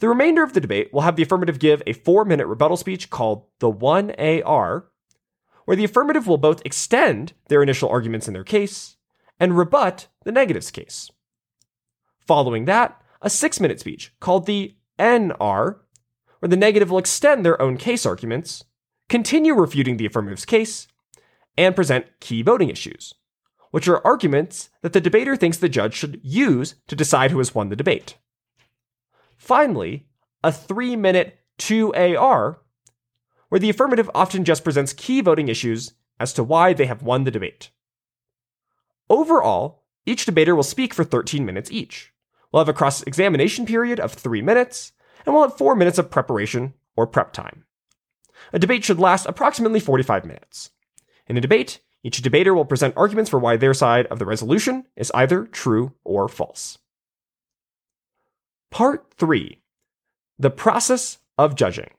The 0.00 0.08
remainder 0.08 0.44
of 0.44 0.52
the 0.52 0.60
debate 0.60 0.92
will 0.92 1.00
have 1.00 1.16
the 1.16 1.24
affirmative 1.24 1.58
give 1.58 1.82
a 1.86 1.92
four 1.92 2.24
minute 2.24 2.46
rebuttal 2.46 2.76
speech 2.76 3.10
called 3.10 3.46
the 3.58 3.70
1AR, 3.70 4.84
where 5.68 5.76
the 5.76 5.84
affirmative 5.84 6.26
will 6.26 6.38
both 6.38 6.62
extend 6.64 7.34
their 7.48 7.62
initial 7.62 7.90
arguments 7.90 8.26
in 8.26 8.32
their 8.32 8.42
case 8.42 8.96
and 9.38 9.58
rebut 9.58 10.08
the 10.24 10.32
negative's 10.32 10.70
case. 10.70 11.10
Following 12.26 12.64
that, 12.64 12.98
a 13.20 13.28
six 13.28 13.60
minute 13.60 13.78
speech 13.78 14.14
called 14.18 14.46
the 14.46 14.74
NR, 14.98 15.80
where 16.38 16.48
the 16.48 16.56
negative 16.56 16.90
will 16.90 16.96
extend 16.96 17.44
their 17.44 17.60
own 17.60 17.76
case 17.76 18.06
arguments, 18.06 18.64
continue 19.10 19.52
refuting 19.52 19.98
the 19.98 20.06
affirmative's 20.06 20.46
case, 20.46 20.88
and 21.58 21.76
present 21.76 22.06
key 22.18 22.40
voting 22.40 22.70
issues, 22.70 23.12
which 23.70 23.86
are 23.88 24.06
arguments 24.06 24.70
that 24.80 24.94
the 24.94 25.02
debater 25.02 25.36
thinks 25.36 25.58
the 25.58 25.68
judge 25.68 25.92
should 25.92 26.18
use 26.22 26.76
to 26.86 26.96
decide 26.96 27.30
who 27.30 27.36
has 27.36 27.54
won 27.54 27.68
the 27.68 27.76
debate. 27.76 28.16
Finally, 29.36 30.06
a 30.42 30.50
three 30.50 30.96
minute 30.96 31.40
2AR, 31.58 32.56
where 33.48 33.58
the 33.58 33.70
affirmative 33.70 34.10
often 34.14 34.44
just 34.44 34.64
presents 34.64 34.92
key 34.92 35.20
voting 35.20 35.48
issues 35.48 35.92
as 36.20 36.32
to 36.32 36.44
why 36.44 36.72
they 36.72 36.86
have 36.86 37.02
won 37.02 37.24
the 37.24 37.30
debate. 37.30 37.70
Overall, 39.08 39.84
each 40.06 40.26
debater 40.26 40.54
will 40.54 40.62
speak 40.62 40.92
for 40.92 41.04
13 41.04 41.44
minutes 41.44 41.70
each. 41.70 42.12
We'll 42.52 42.60
have 42.60 42.68
a 42.68 42.72
cross 42.76 43.02
examination 43.02 43.66
period 43.66 44.00
of 44.00 44.12
three 44.12 44.42
minutes, 44.42 44.92
and 45.24 45.34
we'll 45.34 45.48
have 45.48 45.58
four 45.58 45.74
minutes 45.74 45.98
of 45.98 46.10
preparation 46.10 46.74
or 46.96 47.06
prep 47.06 47.32
time. 47.32 47.64
A 48.52 48.58
debate 48.58 48.84
should 48.84 48.98
last 48.98 49.26
approximately 49.26 49.80
45 49.80 50.24
minutes. 50.24 50.70
In 51.26 51.36
a 51.36 51.40
debate, 51.40 51.80
each 52.02 52.22
debater 52.22 52.54
will 52.54 52.64
present 52.64 52.96
arguments 52.96 53.30
for 53.30 53.38
why 53.38 53.56
their 53.56 53.74
side 53.74 54.06
of 54.06 54.18
the 54.18 54.26
resolution 54.26 54.86
is 54.96 55.12
either 55.14 55.44
true 55.44 55.92
or 56.04 56.28
false. 56.28 56.78
Part 58.70 59.12
3 59.18 59.60
The 60.38 60.50
Process 60.50 61.18
of 61.36 61.54
Judging. 61.54 61.90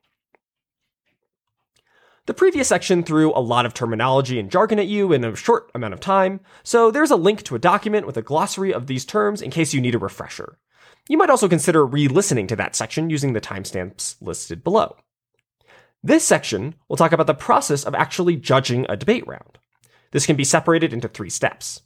The 2.30 2.36
previous 2.36 2.68
section 2.68 3.02
threw 3.02 3.34
a 3.34 3.42
lot 3.42 3.66
of 3.66 3.74
terminology 3.74 4.40
and 4.40 4.52
jargon 4.52 4.78
at 4.78 4.86
you 4.86 5.12
in 5.12 5.24
a 5.24 5.36
short 5.36 5.72
amount 5.74 5.96
of 5.96 6.00
time, 6.00 6.42
so 6.62 6.92
there's 6.92 7.10
a 7.10 7.16
link 7.16 7.42
to 7.42 7.56
a 7.56 7.60
document 7.60 8.06
with 8.06 8.18
a 8.18 8.22
glossary 8.22 8.72
of 8.72 8.86
these 8.86 9.04
terms 9.04 9.42
in 9.42 9.50
case 9.50 9.74
you 9.74 9.82
need 9.82 9.96
a 9.96 9.98
refresher. 9.98 10.60
You 11.08 11.18
might 11.18 11.32
also 11.32 11.50
consider 11.50 11.84
re 11.84 12.08
listening 12.08 12.46
to 12.46 12.56
that 12.58 12.76
section 12.76 13.10
using 13.10 13.34
the 13.34 13.42
timestamps 13.42 14.16
listed 14.22 14.64
below. 14.64 14.96
This 16.04 16.24
section 16.24 16.76
will 16.88 16.98
talk 16.98 17.14
about 17.14 17.26
the 17.26 17.34
process 17.34 17.84
of 17.84 17.96
actually 17.96 18.36
judging 18.36 18.86
a 18.88 18.96
debate 18.96 19.26
round. 19.26 19.58
This 20.12 20.28
can 20.28 20.36
be 20.36 20.44
separated 20.44 20.94
into 20.94 21.08
three 21.08 21.32
steps. 21.32 21.82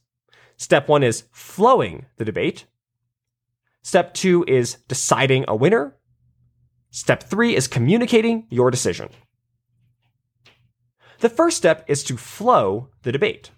Step 0.58 0.90
one 0.90 1.04
is 1.04 1.24
flowing 1.32 2.08
the 2.18 2.26
debate. 2.26 2.66
Step 3.82 4.14
two 4.14 4.44
is 4.46 4.76
deciding 4.90 5.46
a 5.48 5.56
winner. 5.56 5.96
Step 6.92 7.24
three 7.24 7.56
is 7.56 7.70
communicating 7.70 8.46
your 8.50 8.70
decision. 8.70 9.08
The 11.24 11.30
first 11.30 11.56
step 11.56 11.86
is 11.88 12.04
to 12.04 12.18
flow 12.18 12.90
the 13.04 13.12
debate. 13.14 13.52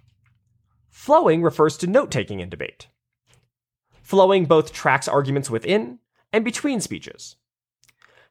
Flowing 0.91 1.41
refers 1.41 1.77
to 1.77 1.87
note 1.87 2.11
taking 2.11 2.39
in 2.39 2.47
debate. 2.47 2.89
Flowing 4.03 4.45
both 4.45 4.71
tracks 4.71 5.07
arguments 5.07 5.49
within 5.49 5.97
and 6.31 6.45
between 6.45 6.79
speeches. 6.79 7.37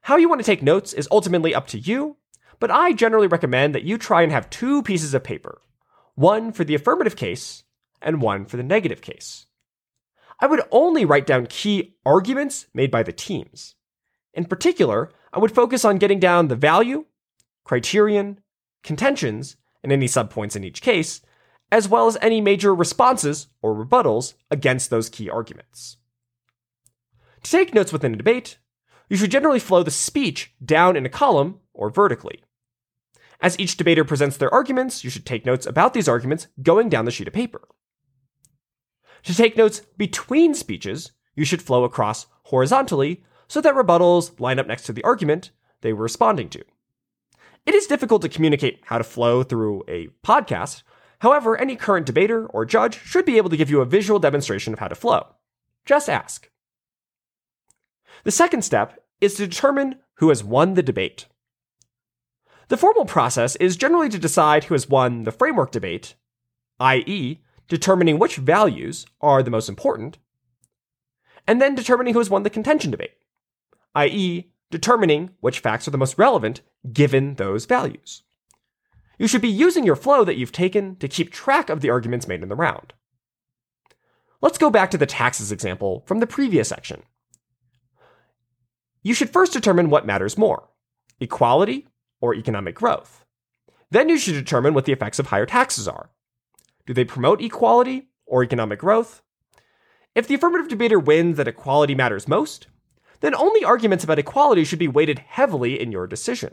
How 0.02 0.18
you 0.18 0.28
want 0.28 0.40
to 0.40 0.46
take 0.46 0.62
notes 0.62 0.92
is 0.92 1.08
ultimately 1.10 1.52
up 1.52 1.66
to 1.66 1.80
you, 1.80 2.16
but 2.60 2.70
I 2.70 2.92
generally 2.92 3.26
recommend 3.26 3.74
that 3.74 3.82
you 3.82 3.98
try 3.98 4.22
and 4.22 4.30
have 4.30 4.50
two 4.50 4.84
pieces 4.84 5.14
of 5.14 5.24
paper 5.24 5.60
one 6.14 6.52
for 6.52 6.62
the 6.62 6.76
affirmative 6.76 7.16
case 7.16 7.64
and 8.00 8.22
one 8.22 8.44
for 8.44 8.56
the 8.56 8.62
negative 8.62 9.00
case. 9.02 9.46
I 10.38 10.46
would 10.46 10.62
only 10.70 11.04
write 11.04 11.26
down 11.26 11.48
key 11.48 11.96
arguments 12.06 12.68
made 12.72 12.92
by 12.92 13.02
the 13.02 13.12
teams. 13.12 13.74
In 14.32 14.44
particular, 14.44 15.10
I 15.32 15.40
would 15.40 15.50
focus 15.50 15.84
on 15.84 15.98
getting 15.98 16.20
down 16.20 16.46
the 16.46 16.54
value, 16.54 17.06
criterion, 17.64 18.38
contentions, 18.84 19.56
and 19.82 19.90
any 19.90 20.06
subpoints 20.06 20.54
in 20.54 20.62
each 20.62 20.80
case, 20.80 21.20
as 21.72 21.88
well 21.88 22.06
as 22.06 22.16
any 22.22 22.40
major 22.40 22.72
responses 22.72 23.48
or 23.60 23.74
rebuttals 23.74 24.34
against 24.50 24.90
those 24.90 25.10
key 25.10 25.28
arguments. 25.28 25.96
To 27.42 27.50
take 27.50 27.74
notes 27.74 27.92
within 27.92 28.14
a 28.14 28.16
debate, 28.16 28.58
you 29.08 29.16
should 29.16 29.32
generally 29.32 29.58
flow 29.58 29.82
the 29.82 29.90
speech 29.90 30.54
down 30.64 30.96
in 30.96 31.04
a 31.04 31.10
column 31.10 31.60
or 31.72 31.90
vertically. 31.90 32.42
As 33.40 33.58
each 33.58 33.76
debater 33.76 34.04
presents 34.04 34.36
their 34.36 34.52
arguments, 34.52 35.04
you 35.04 35.10
should 35.10 35.26
take 35.26 35.44
notes 35.44 35.66
about 35.66 35.92
these 35.92 36.08
arguments 36.08 36.46
going 36.62 36.88
down 36.88 37.04
the 37.04 37.10
sheet 37.10 37.26
of 37.26 37.34
paper. 37.34 37.68
To 39.24 39.34
take 39.34 39.56
notes 39.56 39.82
between 39.96 40.54
speeches, 40.54 41.12
you 41.34 41.44
should 41.44 41.60
flow 41.60 41.84
across 41.84 42.26
horizontally 42.44 43.24
so 43.48 43.60
that 43.60 43.74
rebuttals 43.74 44.38
line 44.40 44.58
up 44.58 44.66
next 44.66 44.84
to 44.84 44.92
the 44.92 45.04
argument 45.04 45.50
they 45.80 45.92
were 45.92 46.04
responding 46.04 46.48
to. 46.50 46.64
It 47.66 47.74
is 47.74 47.86
difficult 47.86 48.22
to 48.22 48.28
communicate 48.28 48.80
how 48.84 48.98
to 48.98 49.04
flow 49.04 49.42
through 49.42 49.84
a 49.88 50.08
podcast. 50.24 50.82
However, 51.20 51.56
any 51.56 51.76
current 51.76 52.06
debater 52.06 52.46
or 52.46 52.64
judge 52.64 53.00
should 53.00 53.24
be 53.24 53.38
able 53.38 53.50
to 53.50 53.56
give 53.56 53.70
you 53.70 53.80
a 53.80 53.86
visual 53.86 54.18
demonstration 54.18 54.72
of 54.72 54.78
how 54.78 54.88
to 54.88 54.94
flow. 54.94 55.26
Just 55.86 56.10
ask. 56.10 56.50
The 58.24 58.30
second 58.30 58.62
step 58.62 59.02
is 59.20 59.34
to 59.34 59.46
determine 59.46 59.96
who 60.14 60.28
has 60.28 60.44
won 60.44 60.74
the 60.74 60.82
debate. 60.82 61.26
The 62.68 62.76
formal 62.76 63.04
process 63.04 63.56
is 63.56 63.76
generally 63.76 64.08
to 64.08 64.18
decide 64.18 64.64
who 64.64 64.74
has 64.74 64.88
won 64.88 65.24
the 65.24 65.32
framework 65.32 65.70
debate, 65.70 66.14
i.e., 66.80 67.40
determining 67.68 68.18
which 68.18 68.36
values 68.36 69.06
are 69.20 69.42
the 69.42 69.50
most 69.50 69.68
important, 69.68 70.18
and 71.46 71.60
then 71.60 71.74
determining 71.74 72.14
who 72.14 72.20
has 72.20 72.30
won 72.30 72.42
the 72.42 72.50
contention 72.50 72.90
debate, 72.90 73.14
i.e., 73.94 74.50
determining 74.70 75.30
which 75.40 75.60
facts 75.60 75.86
are 75.86 75.90
the 75.90 75.98
most 75.98 76.18
relevant 76.18 76.60
given 76.92 77.34
those 77.34 77.66
values. 77.66 78.22
You 79.18 79.28
should 79.28 79.42
be 79.42 79.48
using 79.48 79.84
your 79.84 79.96
flow 79.96 80.24
that 80.24 80.36
you've 80.36 80.52
taken 80.52 80.96
to 80.96 81.08
keep 81.08 81.30
track 81.30 81.70
of 81.70 81.80
the 81.80 81.90
arguments 81.90 82.26
made 82.26 82.42
in 82.42 82.48
the 82.48 82.56
round. 82.56 82.92
Let's 84.40 84.58
go 84.58 84.70
back 84.70 84.90
to 84.90 84.98
the 84.98 85.06
taxes 85.06 85.52
example 85.52 86.02
from 86.06 86.20
the 86.20 86.26
previous 86.26 86.68
section. 86.68 87.02
You 89.02 89.14
should 89.14 89.30
first 89.30 89.52
determine 89.52 89.90
what 89.90 90.06
matters 90.06 90.38
more 90.38 90.68
equality 91.20 91.86
or 92.20 92.34
economic 92.34 92.74
growth. 92.74 93.24
Then 93.90 94.08
you 94.08 94.18
should 94.18 94.34
determine 94.34 94.74
what 94.74 94.86
the 94.86 94.92
effects 94.92 95.18
of 95.18 95.28
higher 95.28 95.46
taxes 95.46 95.86
are. 95.86 96.10
Do 96.86 96.92
they 96.92 97.04
promote 97.04 97.40
equality 97.40 98.08
or 98.26 98.42
economic 98.42 98.80
growth? 98.80 99.22
If 100.14 100.26
the 100.26 100.34
affirmative 100.34 100.68
debater 100.68 100.98
wins 100.98 101.36
that 101.36 101.48
equality 101.48 101.94
matters 101.94 102.28
most, 102.28 102.66
then 103.24 103.34
only 103.34 103.64
arguments 103.64 104.04
about 104.04 104.18
equality 104.18 104.64
should 104.64 104.78
be 104.78 104.86
weighted 104.86 105.18
heavily 105.18 105.80
in 105.80 105.90
your 105.90 106.06
decision. 106.06 106.52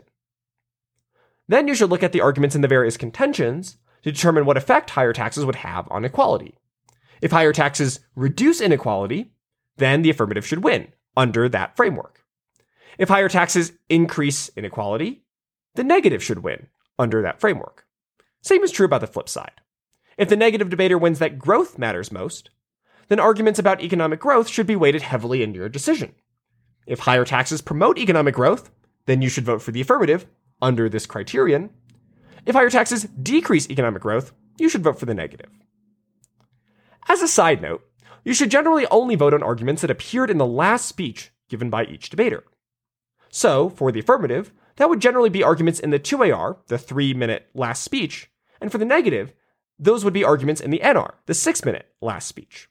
Then 1.46 1.68
you 1.68 1.74
should 1.74 1.90
look 1.90 2.02
at 2.02 2.12
the 2.12 2.22
arguments 2.22 2.56
in 2.56 2.62
the 2.62 2.68
various 2.68 2.96
contentions 2.96 3.76
to 4.02 4.10
determine 4.10 4.46
what 4.46 4.56
effect 4.56 4.88
higher 4.88 5.12
taxes 5.12 5.44
would 5.44 5.56
have 5.56 5.86
on 5.90 6.06
equality. 6.06 6.56
If 7.20 7.30
higher 7.30 7.52
taxes 7.52 8.00
reduce 8.16 8.62
inequality, 8.62 9.32
then 9.76 10.00
the 10.00 10.08
affirmative 10.08 10.46
should 10.46 10.64
win 10.64 10.88
under 11.14 11.46
that 11.50 11.76
framework. 11.76 12.24
If 12.96 13.10
higher 13.10 13.28
taxes 13.28 13.72
increase 13.90 14.50
inequality, 14.56 15.24
the 15.74 15.84
negative 15.84 16.22
should 16.22 16.38
win 16.38 16.68
under 16.98 17.20
that 17.20 17.38
framework. 17.38 17.84
Same 18.40 18.62
is 18.62 18.70
true 18.70 18.86
about 18.86 19.02
the 19.02 19.06
flip 19.06 19.28
side. 19.28 19.60
If 20.16 20.30
the 20.30 20.36
negative 20.36 20.70
debater 20.70 20.96
wins 20.96 21.18
that 21.18 21.38
growth 21.38 21.76
matters 21.76 22.10
most, 22.10 22.48
then 23.08 23.20
arguments 23.20 23.58
about 23.58 23.82
economic 23.82 24.20
growth 24.20 24.48
should 24.48 24.66
be 24.66 24.76
weighted 24.76 25.02
heavily 25.02 25.42
in 25.42 25.52
your 25.52 25.68
decision. 25.68 26.14
If 26.86 27.00
higher 27.00 27.24
taxes 27.24 27.60
promote 27.60 27.98
economic 27.98 28.34
growth, 28.34 28.70
then 29.06 29.22
you 29.22 29.28
should 29.28 29.44
vote 29.44 29.62
for 29.62 29.72
the 29.72 29.80
affirmative 29.80 30.26
under 30.60 30.88
this 30.88 31.06
criterion. 31.06 31.70
If 32.46 32.54
higher 32.54 32.70
taxes 32.70 33.04
decrease 33.04 33.68
economic 33.70 34.02
growth, 34.02 34.32
you 34.58 34.68
should 34.68 34.82
vote 34.82 34.98
for 34.98 35.06
the 35.06 35.14
negative. 35.14 35.50
As 37.08 37.22
a 37.22 37.28
side 37.28 37.62
note, 37.62 37.84
you 38.24 38.34
should 38.34 38.50
generally 38.50 38.86
only 38.90 39.16
vote 39.16 39.34
on 39.34 39.42
arguments 39.42 39.82
that 39.82 39.90
appeared 39.90 40.30
in 40.30 40.38
the 40.38 40.46
last 40.46 40.86
speech 40.86 41.32
given 41.48 41.70
by 41.70 41.84
each 41.84 42.10
debater. 42.10 42.44
So, 43.28 43.70
for 43.70 43.90
the 43.90 44.00
affirmative, 44.00 44.52
that 44.76 44.88
would 44.88 45.00
generally 45.00 45.30
be 45.30 45.42
arguments 45.42 45.80
in 45.80 45.90
the 45.90 45.98
2AR, 45.98 46.58
the 46.66 46.78
three 46.78 47.14
minute 47.14 47.48
last 47.54 47.82
speech, 47.82 48.30
and 48.60 48.70
for 48.70 48.78
the 48.78 48.84
negative, 48.84 49.32
those 49.78 50.04
would 50.04 50.14
be 50.14 50.24
arguments 50.24 50.60
in 50.60 50.70
the 50.70 50.80
NR, 50.82 51.14
the 51.26 51.34
six 51.34 51.64
minute 51.64 51.88
last 52.00 52.28
speech. 52.28 52.68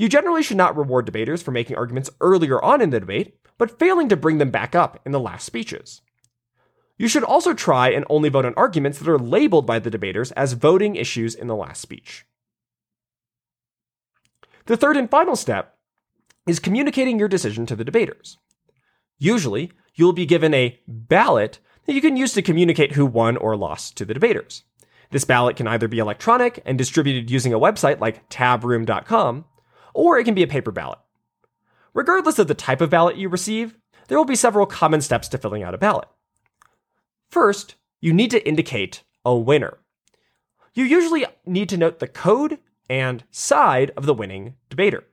You 0.00 0.08
generally 0.08 0.42
should 0.42 0.56
not 0.56 0.78
reward 0.78 1.04
debaters 1.04 1.42
for 1.42 1.50
making 1.50 1.76
arguments 1.76 2.08
earlier 2.22 2.58
on 2.64 2.80
in 2.80 2.88
the 2.88 3.00
debate, 3.00 3.36
but 3.58 3.78
failing 3.78 4.08
to 4.08 4.16
bring 4.16 4.38
them 4.38 4.50
back 4.50 4.74
up 4.74 4.98
in 5.04 5.12
the 5.12 5.20
last 5.20 5.44
speeches. 5.44 6.00
You 6.96 7.06
should 7.06 7.22
also 7.22 7.52
try 7.52 7.90
and 7.90 8.06
only 8.08 8.30
vote 8.30 8.46
on 8.46 8.54
arguments 8.56 8.98
that 8.98 9.10
are 9.10 9.18
labeled 9.18 9.66
by 9.66 9.78
the 9.78 9.90
debaters 9.90 10.32
as 10.32 10.54
voting 10.54 10.96
issues 10.96 11.34
in 11.34 11.48
the 11.48 11.54
last 11.54 11.82
speech. 11.82 12.24
The 14.64 14.76
third 14.78 14.96
and 14.96 15.10
final 15.10 15.36
step 15.36 15.76
is 16.46 16.60
communicating 16.60 17.18
your 17.18 17.28
decision 17.28 17.66
to 17.66 17.76
the 17.76 17.84
debaters. 17.84 18.38
Usually, 19.18 19.70
you'll 19.96 20.14
be 20.14 20.24
given 20.24 20.54
a 20.54 20.80
ballot 20.88 21.58
that 21.84 21.92
you 21.92 22.00
can 22.00 22.16
use 22.16 22.32
to 22.32 22.40
communicate 22.40 22.92
who 22.92 23.04
won 23.04 23.36
or 23.36 23.54
lost 23.54 23.98
to 23.98 24.06
the 24.06 24.14
debaters. 24.14 24.64
This 25.10 25.26
ballot 25.26 25.56
can 25.56 25.66
either 25.66 25.88
be 25.88 25.98
electronic 25.98 26.62
and 26.64 26.78
distributed 26.78 27.30
using 27.30 27.52
a 27.52 27.60
website 27.60 28.00
like 28.00 28.30
tabroom.com, 28.30 29.44
or 29.94 30.18
it 30.18 30.24
can 30.24 30.34
be 30.34 30.42
a 30.42 30.48
paper 30.48 30.70
ballot. 30.70 30.98
Regardless 31.94 32.38
of 32.38 32.48
the 32.48 32.54
type 32.54 32.80
of 32.80 32.90
ballot 32.90 33.16
you 33.16 33.28
receive, 33.28 33.76
there 34.08 34.18
will 34.18 34.24
be 34.24 34.36
several 34.36 34.66
common 34.66 35.00
steps 35.00 35.28
to 35.28 35.38
filling 35.38 35.62
out 35.62 35.74
a 35.74 35.78
ballot. 35.78 36.08
First, 37.30 37.76
you 38.00 38.12
need 38.12 38.30
to 38.30 38.46
indicate 38.46 39.02
a 39.24 39.36
winner. 39.36 39.78
You 40.74 40.84
usually 40.84 41.26
need 41.46 41.68
to 41.70 41.76
note 41.76 41.98
the 41.98 42.08
code 42.08 42.58
and 42.88 43.24
side 43.30 43.92
of 43.96 44.06
the 44.06 44.14
winning 44.14 44.54
debater. 44.68 45.04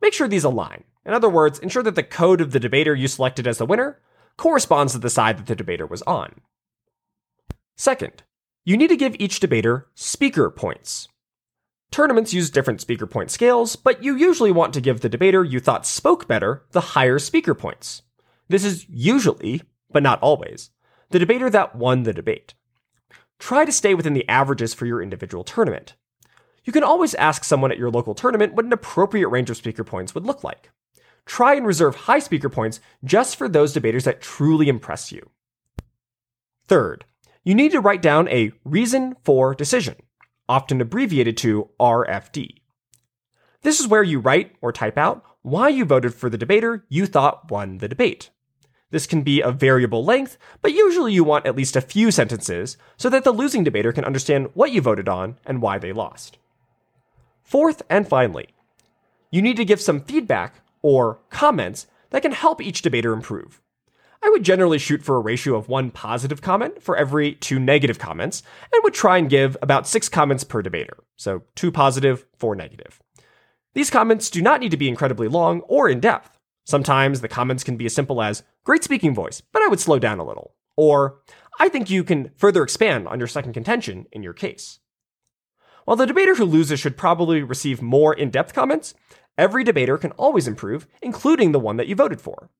Make 0.00 0.14
sure 0.14 0.28
these 0.28 0.44
align. 0.44 0.84
In 1.04 1.12
other 1.12 1.28
words, 1.28 1.58
ensure 1.58 1.82
that 1.82 1.94
the 1.94 2.02
code 2.02 2.40
of 2.40 2.52
the 2.52 2.60
debater 2.60 2.94
you 2.94 3.08
selected 3.08 3.46
as 3.46 3.58
the 3.58 3.66
winner 3.66 4.00
corresponds 4.36 4.92
to 4.92 4.98
the 4.98 5.10
side 5.10 5.38
that 5.38 5.46
the 5.46 5.56
debater 5.56 5.86
was 5.86 6.02
on. 6.02 6.40
Second, 7.76 8.22
you 8.64 8.76
need 8.76 8.88
to 8.88 8.96
give 8.96 9.16
each 9.18 9.40
debater 9.40 9.88
speaker 9.94 10.48
points. 10.50 11.08
Tournaments 11.92 12.32
use 12.32 12.48
different 12.48 12.80
speaker 12.80 13.06
point 13.06 13.30
scales, 13.30 13.76
but 13.76 14.02
you 14.02 14.16
usually 14.16 14.50
want 14.50 14.72
to 14.72 14.80
give 14.80 15.02
the 15.02 15.10
debater 15.10 15.44
you 15.44 15.60
thought 15.60 15.86
spoke 15.86 16.26
better 16.26 16.64
the 16.70 16.80
higher 16.80 17.18
speaker 17.18 17.54
points. 17.54 18.00
This 18.48 18.64
is 18.64 18.86
usually, 18.88 19.60
but 19.90 20.02
not 20.02 20.18
always, 20.22 20.70
the 21.10 21.18
debater 21.18 21.50
that 21.50 21.76
won 21.76 22.04
the 22.04 22.14
debate. 22.14 22.54
Try 23.38 23.66
to 23.66 23.72
stay 23.72 23.94
within 23.94 24.14
the 24.14 24.26
averages 24.26 24.72
for 24.72 24.86
your 24.86 25.02
individual 25.02 25.44
tournament. 25.44 25.94
You 26.64 26.72
can 26.72 26.82
always 26.82 27.14
ask 27.16 27.44
someone 27.44 27.70
at 27.70 27.78
your 27.78 27.90
local 27.90 28.14
tournament 28.14 28.54
what 28.54 28.64
an 28.64 28.72
appropriate 28.72 29.28
range 29.28 29.50
of 29.50 29.58
speaker 29.58 29.84
points 29.84 30.14
would 30.14 30.24
look 30.24 30.42
like. 30.42 30.70
Try 31.26 31.56
and 31.56 31.66
reserve 31.66 31.94
high 31.94 32.20
speaker 32.20 32.48
points 32.48 32.80
just 33.04 33.36
for 33.36 33.50
those 33.50 33.74
debaters 33.74 34.04
that 34.04 34.22
truly 34.22 34.70
impress 34.70 35.12
you. 35.12 35.28
Third, 36.68 37.04
you 37.44 37.54
need 37.54 37.72
to 37.72 37.80
write 37.80 38.00
down 38.00 38.28
a 38.28 38.52
reason 38.64 39.14
for 39.24 39.54
decision, 39.54 39.96
often 40.52 40.82
abbreviated 40.82 41.34
to 41.34 41.70
RFD. 41.80 42.56
This 43.62 43.80
is 43.80 43.88
where 43.88 44.02
you 44.02 44.18
write 44.18 44.54
or 44.60 44.70
type 44.70 44.98
out 44.98 45.24
why 45.40 45.70
you 45.70 45.86
voted 45.86 46.14
for 46.14 46.28
the 46.28 46.36
debater 46.36 46.84
you 46.90 47.06
thought 47.06 47.50
won 47.50 47.78
the 47.78 47.88
debate. 47.88 48.28
This 48.90 49.06
can 49.06 49.22
be 49.22 49.42
of 49.42 49.56
variable 49.56 50.04
length, 50.04 50.36
but 50.60 50.74
usually 50.74 51.14
you 51.14 51.24
want 51.24 51.46
at 51.46 51.56
least 51.56 51.74
a 51.74 51.80
few 51.80 52.10
sentences 52.10 52.76
so 52.98 53.08
that 53.08 53.24
the 53.24 53.32
losing 53.32 53.64
debater 53.64 53.94
can 53.94 54.04
understand 54.04 54.50
what 54.52 54.72
you 54.72 54.82
voted 54.82 55.08
on 55.08 55.38
and 55.46 55.62
why 55.62 55.78
they 55.78 55.90
lost. 55.90 56.36
Fourth 57.42 57.80
and 57.88 58.06
finally, 58.06 58.48
you 59.30 59.40
need 59.40 59.56
to 59.56 59.64
give 59.64 59.80
some 59.80 60.02
feedback 60.02 60.60
or 60.82 61.20
comments 61.30 61.86
that 62.10 62.20
can 62.20 62.32
help 62.32 62.60
each 62.60 62.82
debater 62.82 63.14
improve. 63.14 63.62
I 64.24 64.30
would 64.30 64.44
generally 64.44 64.78
shoot 64.78 65.02
for 65.02 65.16
a 65.16 65.20
ratio 65.20 65.56
of 65.56 65.68
one 65.68 65.90
positive 65.90 66.40
comment 66.40 66.82
for 66.82 66.96
every 66.96 67.34
two 67.34 67.58
negative 67.58 67.98
comments, 67.98 68.42
and 68.72 68.82
would 68.84 68.94
try 68.94 69.18
and 69.18 69.28
give 69.28 69.56
about 69.60 69.88
six 69.88 70.08
comments 70.08 70.44
per 70.44 70.62
debater. 70.62 70.98
So 71.16 71.42
two 71.54 71.72
positive, 71.72 72.26
four 72.36 72.54
negative. 72.54 73.00
These 73.74 73.90
comments 73.90 74.30
do 74.30 74.42
not 74.42 74.60
need 74.60 74.70
to 74.70 74.76
be 74.76 74.88
incredibly 74.88 75.28
long 75.28 75.60
or 75.62 75.88
in 75.88 75.98
depth. 75.98 76.38
Sometimes 76.64 77.20
the 77.20 77.28
comments 77.28 77.64
can 77.64 77.76
be 77.76 77.86
as 77.86 77.94
simple 77.94 78.22
as, 78.22 78.44
great 78.64 78.84
speaking 78.84 79.14
voice, 79.14 79.40
but 79.40 79.62
I 79.62 79.68
would 79.68 79.80
slow 79.80 79.98
down 79.98 80.20
a 80.20 80.24
little. 80.24 80.54
Or, 80.76 81.20
I 81.58 81.68
think 81.68 81.90
you 81.90 82.04
can 82.04 82.30
further 82.36 82.62
expand 82.62 83.08
on 83.08 83.18
your 83.18 83.28
second 83.28 83.52
contention 83.54 84.06
in 84.12 84.22
your 84.22 84.32
case. 84.32 84.78
While 85.84 85.96
the 85.96 86.06
debater 86.06 86.36
who 86.36 86.44
loses 86.44 86.78
should 86.78 86.96
probably 86.96 87.42
receive 87.42 87.82
more 87.82 88.14
in 88.14 88.30
depth 88.30 88.54
comments, 88.54 88.94
every 89.36 89.64
debater 89.64 89.98
can 89.98 90.12
always 90.12 90.46
improve, 90.46 90.86
including 91.00 91.50
the 91.50 91.58
one 91.58 91.76
that 91.76 91.88
you 91.88 91.96
voted 91.96 92.20
for. 92.20 92.50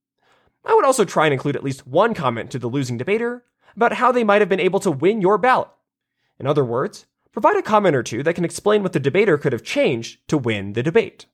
I 0.64 0.74
would 0.74 0.84
also 0.84 1.04
try 1.04 1.26
and 1.26 1.32
include 1.32 1.56
at 1.56 1.64
least 1.64 1.86
one 1.86 2.14
comment 2.14 2.50
to 2.52 2.58
the 2.58 2.68
losing 2.68 2.96
debater 2.96 3.44
about 3.74 3.94
how 3.94 4.12
they 4.12 4.24
might 4.24 4.42
have 4.42 4.48
been 4.48 4.60
able 4.60 4.80
to 4.80 4.90
win 4.90 5.20
your 5.20 5.38
ballot. 5.38 5.68
In 6.38 6.46
other 6.46 6.64
words, 6.64 7.06
provide 7.32 7.56
a 7.56 7.62
comment 7.62 7.96
or 7.96 8.02
two 8.02 8.22
that 8.22 8.34
can 8.34 8.44
explain 8.44 8.82
what 8.82 8.92
the 8.92 9.00
debater 9.00 9.38
could 9.38 9.52
have 9.52 9.64
changed 9.64 10.18
to 10.28 10.38
win 10.38 10.74
the 10.74 10.82
debate. 10.82 11.26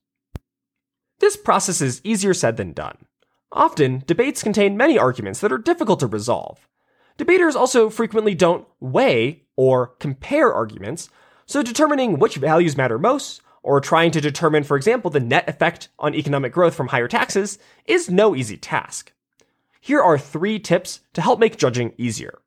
This 1.19 1.35
process 1.35 1.81
is 1.81 2.01
easier 2.03 2.33
said 2.33 2.57
than 2.57 2.73
done. 2.73 2.97
Often, 3.51 4.03
debates 4.05 4.43
contain 4.43 4.77
many 4.77 4.97
arguments 4.97 5.39
that 5.39 5.51
are 5.51 5.57
difficult 5.57 5.99
to 5.99 6.07
resolve. 6.07 6.67
Debaters 7.17 7.55
also 7.55 7.89
frequently 7.89 8.33
don't 8.33 8.67
weigh 8.79 9.43
or 9.55 9.87
compare 9.99 10.53
arguments, 10.53 11.09
so 11.45 11.61
determining 11.61 12.19
which 12.19 12.35
values 12.35 12.77
matter 12.77 12.97
most, 12.97 13.41
or 13.61 13.81
trying 13.81 14.11
to 14.11 14.21
determine, 14.21 14.63
for 14.63 14.77
example, 14.77 15.11
the 15.11 15.19
net 15.19 15.49
effect 15.49 15.89
on 15.99 16.15
economic 16.15 16.53
growth 16.53 16.75
from 16.75 16.87
higher 16.87 17.07
taxes, 17.07 17.59
is 17.85 18.09
no 18.09 18.35
easy 18.35 18.55
task. 18.55 19.11
Here 19.79 20.01
are 20.01 20.17
three 20.17 20.59
tips 20.59 20.99
to 21.13 21.21
help 21.21 21.39
make 21.39 21.57
judging 21.57 21.93
easier. 21.97 22.39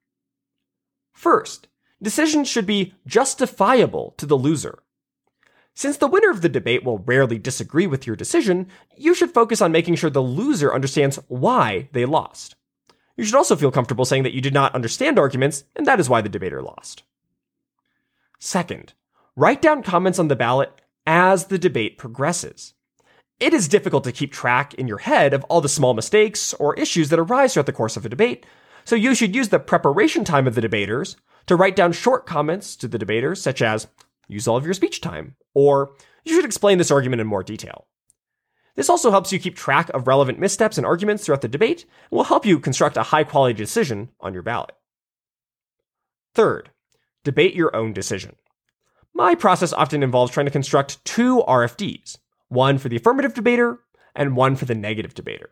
First, 1.13 1.69
decisions 2.03 2.49
should 2.49 2.67
be 2.67 2.95
justifiable 3.07 4.15
to 4.19 4.27
the 4.27 4.37
loser. 4.37 4.79
Since 5.75 5.97
the 5.97 6.07
winner 6.07 6.31
of 6.31 6.43
the 6.43 6.49
debate 6.49 6.85
will 6.85 6.99
rarely 6.99 7.39
disagree 7.39 7.87
with 7.87 8.07
your 8.07 8.17
decision, 8.17 8.69
you 8.97 9.15
should 9.15 9.33
focus 9.33 9.63
on 9.63 9.73
making 9.73 9.95
sure 9.95 10.11
the 10.11 10.21
loser 10.21 10.75
understands 10.75 11.19
why 11.29 11.89
they 11.93 12.05
lost. 12.05 12.57
You 13.17 13.25
should 13.25 13.35
also 13.35 13.57
feel 13.57 13.71
comfortable 13.71 14.05
saying 14.05 14.23
that 14.25 14.35
you 14.35 14.41
did 14.41 14.55
not 14.55 14.75
understand 14.75 15.19
arguments, 15.19 15.65
and 15.75 15.87
that 15.87 16.01
is 16.01 16.09
why 16.09 16.21
the 16.21 16.29
debater 16.29 16.63
lost. 16.63 17.05
Second, 18.39 18.93
write 19.37 19.63
down 19.63 19.83
comments 19.83 20.19
on 20.19 20.29
the 20.29 20.37
ballot 20.37 20.73
as 21.07 21.47
the 21.47 21.59
debate 21.59 21.97
progresses. 21.97 22.75
It 23.43 23.53
is 23.53 23.67
difficult 23.67 24.05
to 24.05 24.13
keep 24.13 24.33
track 24.33 24.73
in 24.75 24.87
your 24.87 24.99
head 24.99 25.35
of 25.35 25.43
all 25.49 25.61
the 25.61 25.69
small 25.69 25.95
mistakes 25.95 26.55
or 26.55 26.79
issues 26.79 27.09
that 27.09 27.19
arise 27.19 27.53
throughout 27.53 27.67
the 27.67 27.73
course 27.73 27.97
of 27.97 28.07
a 28.07 28.09
debate, 28.09 28.47
so 28.85 28.95
you 28.95 29.17
should 29.17 29.35
use 29.35 29.49
the 29.49 29.59
preparation 29.59 30.23
time 30.23 30.47
of 30.47 30.55
the 30.55 30.61
debaters 30.61 31.17
to 31.47 31.57
write 31.57 31.75
down 31.75 31.91
short 31.91 32.25
comments 32.25 32.77
to 32.77 32.87
the 32.87 33.01
debaters, 33.01 33.43
such 33.43 33.61
as, 33.61 33.89
use 34.29 34.47
all 34.47 34.57
of 34.57 34.65
your 34.65 34.75
speech 34.75 35.01
time, 35.01 35.35
or 35.55 35.91
you 36.25 36.37
should 36.37 36.45
explain 36.45 36.79
this 36.79 36.93
argument 36.93 37.21
in 37.21 37.27
more 37.27 37.43
detail. 37.43 37.89
This 38.77 38.89
also 38.89 39.11
helps 39.11 39.33
you 39.33 39.41
keep 39.41 39.57
track 39.57 39.89
of 39.89 40.07
relevant 40.07 40.39
missteps 40.39 40.79
and 40.79 40.87
arguments 40.87 41.25
throughout 41.25 41.41
the 41.41 41.49
debate 41.49 41.85
and 42.13 42.19
will 42.19 42.23
help 42.23 42.47
you 42.47 42.61
construct 42.61 42.97
a 42.97 43.03
high 43.03 43.25
quality 43.25 43.55
decision 43.55 44.11
on 44.21 44.35
your 44.35 44.45
ballot. 44.45 44.77
Third, 46.33 46.71
debate 47.25 47.55
your 47.57 47.75
own 47.75 47.93
decision. 47.93 48.37
My 49.13 49.35
process 49.35 49.73
often 49.73 50.05
involves 50.05 50.31
trying 50.31 50.47
to 50.47 50.53
construct 50.53 51.05
two 51.05 51.43
RFDs, 51.49 52.19
one 52.53 52.79
for 52.79 52.89
the 52.89 52.97
affirmative 52.97 53.35
debater 53.35 53.81
and 54.15 54.37
one 54.37 54.57
for 54.57 54.65
the 54.65 54.75
negative 54.75 55.15
debater. 55.15 55.51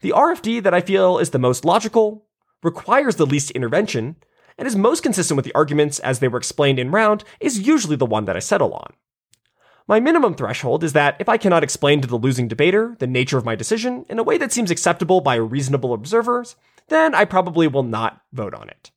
The 0.00 0.10
RFD 0.10 0.62
that 0.62 0.74
I 0.74 0.80
feel 0.80 1.18
is 1.18 1.30
the 1.30 1.38
most 1.38 1.64
logical, 1.64 2.26
requires 2.62 3.16
the 3.16 3.26
least 3.26 3.50
intervention, 3.52 4.16
and 4.58 4.66
is 4.66 4.76
most 4.76 5.02
consistent 5.02 5.36
with 5.36 5.44
the 5.44 5.54
arguments 5.54 5.98
as 6.00 6.18
they 6.18 6.28
were 6.28 6.38
explained 6.38 6.78
in 6.78 6.90
round 6.90 7.24
is 7.40 7.66
usually 7.66 7.96
the 7.96 8.06
one 8.06 8.24
that 8.24 8.36
I 8.36 8.40
settle 8.40 8.72
on. 8.72 8.94
My 9.86 10.00
minimum 10.00 10.34
threshold 10.34 10.82
is 10.82 10.94
that 10.94 11.16
if 11.18 11.28
I 11.28 11.36
cannot 11.36 11.62
explain 11.62 12.00
to 12.00 12.08
the 12.08 12.16
losing 12.16 12.48
debater 12.48 12.96
the 12.98 13.06
nature 13.06 13.36
of 13.36 13.44
my 13.44 13.54
decision 13.54 14.06
in 14.08 14.18
a 14.18 14.22
way 14.22 14.38
that 14.38 14.52
seems 14.52 14.70
acceptable 14.70 15.20
by 15.20 15.34
reasonable 15.34 15.92
observers, 15.92 16.56
then 16.88 17.14
I 17.14 17.26
probably 17.26 17.68
will 17.68 17.82
not 17.82 18.22
vote 18.32 18.54
on 18.54 18.70
it. 18.70 18.90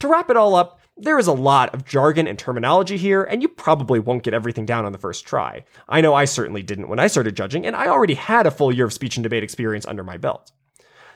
To 0.00 0.08
wrap 0.08 0.30
it 0.30 0.36
all 0.36 0.56
up, 0.56 0.79
There 1.02 1.18
is 1.18 1.28
a 1.28 1.32
lot 1.32 1.72
of 1.72 1.86
jargon 1.86 2.26
and 2.26 2.38
terminology 2.38 2.98
here, 2.98 3.22
and 3.22 3.40
you 3.40 3.48
probably 3.48 3.98
won't 3.98 4.22
get 4.22 4.34
everything 4.34 4.66
down 4.66 4.84
on 4.84 4.92
the 4.92 4.98
first 4.98 5.24
try. 5.24 5.64
I 5.88 6.02
know 6.02 6.12
I 6.12 6.26
certainly 6.26 6.62
didn't 6.62 6.88
when 6.88 6.98
I 6.98 7.06
started 7.06 7.34
judging, 7.34 7.64
and 7.64 7.74
I 7.74 7.86
already 7.86 8.12
had 8.12 8.46
a 8.46 8.50
full 8.50 8.70
year 8.70 8.84
of 8.84 8.92
speech 8.92 9.16
and 9.16 9.24
debate 9.24 9.42
experience 9.42 9.86
under 9.86 10.04
my 10.04 10.18
belt. 10.18 10.52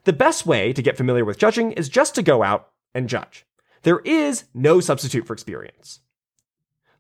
The 0.05 0.15
best 0.15 0.47
way 0.47 0.73
to 0.73 0.81
get 0.81 0.97
familiar 0.97 1.27
with 1.27 1.37
judging 1.37 1.73
is 1.73 1.91
just 1.91 2.15
to 2.15 2.23
go 2.23 2.43
out 2.43 2.71
and 2.95 3.11
judge. 3.11 3.45
There 3.83 3.99
is 4.07 4.45
no 4.55 4.81
substitute 4.81 5.27
for 5.27 5.35
experience. 5.35 6.01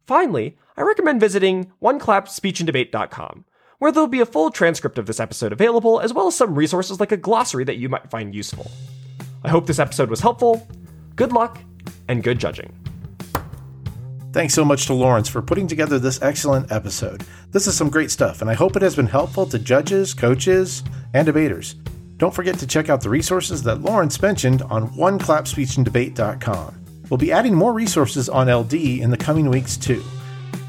Finally, 0.07 0.59
I 0.77 0.83
recommend 0.83 1.21
visiting 1.21 1.73
oneclapspeechanddebate.com, 1.83 3.47
where 3.79 3.93
there'll 3.93 4.09
be 4.09 4.21
a 4.21 4.27
full 4.27 4.51
transcript 4.51 4.99
of 4.99 5.07
this 5.07 5.21
episode 5.21 5.53
available, 5.53 6.01
as 6.01 6.13
well 6.13 6.27
as 6.27 6.37
some 6.37 6.55
resources 6.55 7.01
like 7.01 7.13
a 7.13 7.17
glossary 7.17 7.65
that 7.65 7.79
you 7.79 7.89
might 7.89 8.11
find 8.11 8.35
useful. 8.35 8.71
I 9.43 9.49
hope 9.49 9.67
this 9.67 9.79
episode 9.79 10.11
was 10.11 10.21
helpful. 10.21 10.69
Good 11.17 11.33
luck, 11.33 11.59
and 12.09 12.23
good 12.23 12.39
judging. 12.39 12.73
Thanks 14.33 14.55
so 14.55 14.65
much 14.65 14.87
to 14.87 14.95
Lawrence 14.95 15.29
for 15.29 15.41
putting 15.43 15.69
together 15.69 15.99
this 15.99 16.21
excellent 16.21 16.73
episode. 16.73 17.25
This 17.53 17.69
is 17.69 17.77
some 17.77 17.89
great 17.89 18.11
stuff, 18.11 18.41
and 18.41 18.51
I 18.51 18.55
hope 18.55 18.75
it 18.75 18.83
has 18.83 18.97
been 18.97 19.07
helpful 19.07 19.47
to 19.47 19.59
judges, 19.61 20.13
coaches, 20.13 20.83
and 21.13 21.25
debaters. 21.25 21.77
Don't 22.17 22.35
forget 22.35 22.59
to 22.59 22.67
check 22.67 22.89
out 22.89 23.01
the 23.01 23.11
resources 23.11 23.63
that 23.63 23.83
Lawrence 23.83 24.21
mentioned 24.21 24.63
on 24.63 24.91
oneclapspeechanddebate.com. 24.91 26.85
We'll 27.11 27.19
be 27.19 27.33
adding 27.33 27.55
more 27.55 27.73
resources 27.73 28.29
on 28.29 28.53
LD 28.53 28.75
in 28.75 29.11
the 29.11 29.17
coming 29.17 29.51
weeks, 29.51 29.77
too. 29.77 30.03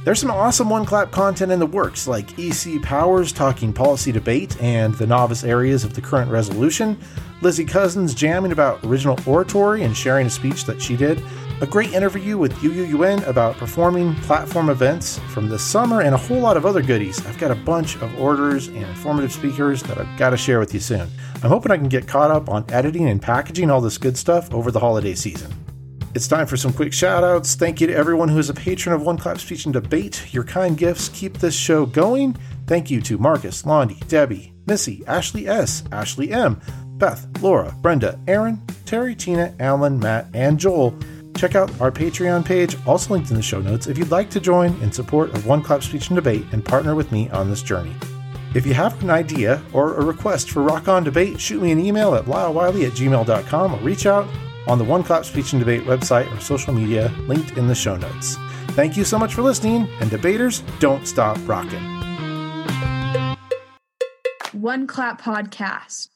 There's 0.04 0.20
some 0.20 0.32
awesome 0.32 0.70
one 0.70 0.86
clap 0.86 1.12
content 1.12 1.52
in 1.52 1.60
the 1.60 1.66
works, 1.66 2.08
like 2.08 2.38
EC 2.38 2.82
Powers 2.82 3.32
talking 3.32 3.74
policy 3.74 4.12
debate 4.12 4.62
and 4.62 4.94
the 4.96 5.08
novice 5.08 5.44
areas 5.44 5.84
of 5.84 5.96
the 5.96 6.02
current 6.02 6.30
resolution, 6.30 6.98
Lizzie 7.42 7.66
Cousins 7.66 8.14
jamming 8.14 8.52
about 8.52 8.84
original 8.84 9.20
oratory 9.26 9.84
and 9.84 9.98
sharing 9.98 10.28
a 10.28 10.30
speech 10.30 10.66
that 10.66 10.82
she 10.82 10.96
did, 10.96 11.22
a 11.62 11.66
great 11.66 11.94
interview 11.94 12.38
with 12.38 12.54
UUUN 12.56 13.26
about 13.28 13.58
performing 13.58 14.14
platform 14.16 14.70
events 14.70 15.20
from 15.30 15.50
this 15.50 15.64
summer, 15.64 16.02
and 16.02 16.14
a 16.14 16.18
whole 16.18 16.40
lot 16.40 16.58
of 16.58 16.66
other 16.66 16.82
goodies. 16.82 17.26
I've 17.26 17.38
got 17.38 17.52
a 17.52 17.56
bunch 17.56 17.96
of 17.96 18.20
orders 18.20 18.68
and 18.68 18.84
informative 18.84 19.32
speakers 19.32 19.82
that 19.84 19.98
I've 19.98 20.20
got 20.20 20.32
to 20.32 20.38
share 20.38 20.60
with 20.60 20.74
you 20.74 20.80
soon. 20.80 21.10
I'm 21.42 21.50
hoping 21.50 21.72
I 21.72 21.78
can 21.78 21.90
get 21.90 22.08
caught 22.08 22.30
up 22.30 22.50
on 22.50 22.66
editing 22.70 23.10
and 23.10 23.22
packaging 23.22 23.72
all 23.72 23.82
this 23.82 23.98
good 23.98 24.18
stuff 24.18 24.54
over 24.54 24.70
the 24.70 24.80
holiday 24.80 25.16
season. 25.16 25.65
It's 26.16 26.30
time 26.30 26.48
for 26.48 26.56
some 26.56 26.72
quick 26.72 26.94
shout 26.94 27.26
outs. 27.26 27.56
Thank 27.56 27.82
you 27.82 27.88
to 27.88 27.94
everyone 27.94 28.30
who 28.30 28.40
is 28.40 28.50
a 28.50 28.54
patron 28.54 28.96
of 28.96 29.02
One 29.02 29.18
Clap 29.18 29.38
Speech 29.38 29.66
and 29.66 29.74
Debate. 29.74 30.34
Your 30.34 30.46
kind 30.46 30.78
gifts 30.78 31.10
keep 31.10 31.38
this 31.38 31.54
show 31.54 31.86
going. 31.86 32.38
Thank 32.68 32.90
you 32.90 33.02
to 33.02 33.18
Marcus, 33.18 33.64
Londi, 33.64 34.00
Debbie, 34.08 34.54
Missy, 34.66 35.04
Ashley 35.08 35.46
S., 35.46 35.84
Ashley 35.92 36.32
M., 36.32 36.62
Beth, 36.92 37.28
Laura, 37.42 37.76
Brenda, 37.82 38.18
Aaron, 38.30 38.66
Terry, 38.86 39.14
Tina, 39.14 39.54
Alan, 39.60 40.00
Matt, 40.00 40.28
and 40.34 40.58
Joel. 40.58 40.98
Check 41.36 41.54
out 41.54 41.70
our 41.82 41.92
Patreon 41.92 42.46
page, 42.46 42.78
also 42.88 43.14
linked 43.14 43.30
in 43.30 43.36
the 43.36 43.44
show 43.44 43.60
notes, 43.60 43.88
if 43.88 43.98
you'd 43.98 44.10
like 44.10 44.30
to 44.30 44.40
join 44.40 44.74
in 44.82 44.94
support 44.94 45.32
of 45.32 45.46
One 45.46 45.62
Clap 45.62 45.84
Speech 45.84 46.08
and 46.08 46.16
Debate 46.16 46.46
and 46.54 46.64
partner 46.64 46.96
with 46.96 47.12
me 47.12 47.30
on 47.32 47.50
this 47.50 47.62
journey. 47.62 47.94
If 48.54 48.66
you 48.66 48.74
have 48.74 49.04
an 49.04 49.10
idea 49.10 49.62
or 49.74 49.96
a 49.96 50.06
request 50.06 50.50
for 50.50 50.64
Rock 50.64 50.88
On 50.88 51.04
Debate, 51.04 51.42
shoot 51.42 51.62
me 51.62 51.74
an 51.74 51.80
email 51.86 52.16
at 52.16 52.24
lylewiley 52.24 52.88
at 52.88 52.94
gmail.com 52.94 53.76
or 53.76 53.80
reach 53.80 54.06
out 54.06 54.30
on 54.68 54.78
the 54.78 54.84
One 54.84 55.04
Clap 55.04 55.26
Speech 55.26 55.54
and 55.54 55.60
Debate 55.60 55.84
website 55.84 56.32
or 56.36 56.40
social 56.40 56.74
media 56.74 57.14
linked 57.28 57.58
in 57.58 57.68
the 57.68 57.76
show 57.76 57.96
notes. 57.96 58.36
Thank 58.70 58.98
you 58.98 59.04
so 59.04 59.18
much 59.18 59.34
for 59.34 59.42
listening, 59.42 59.88
and 60.00 60.10
debaters, 60.10 60.64
don't 60.80 61.08
stop 61.08 61.38
rocking. 61.48 61.84
One 64.52 64.88
Clap 64.88 65.22
Podcast. 65.22 66.10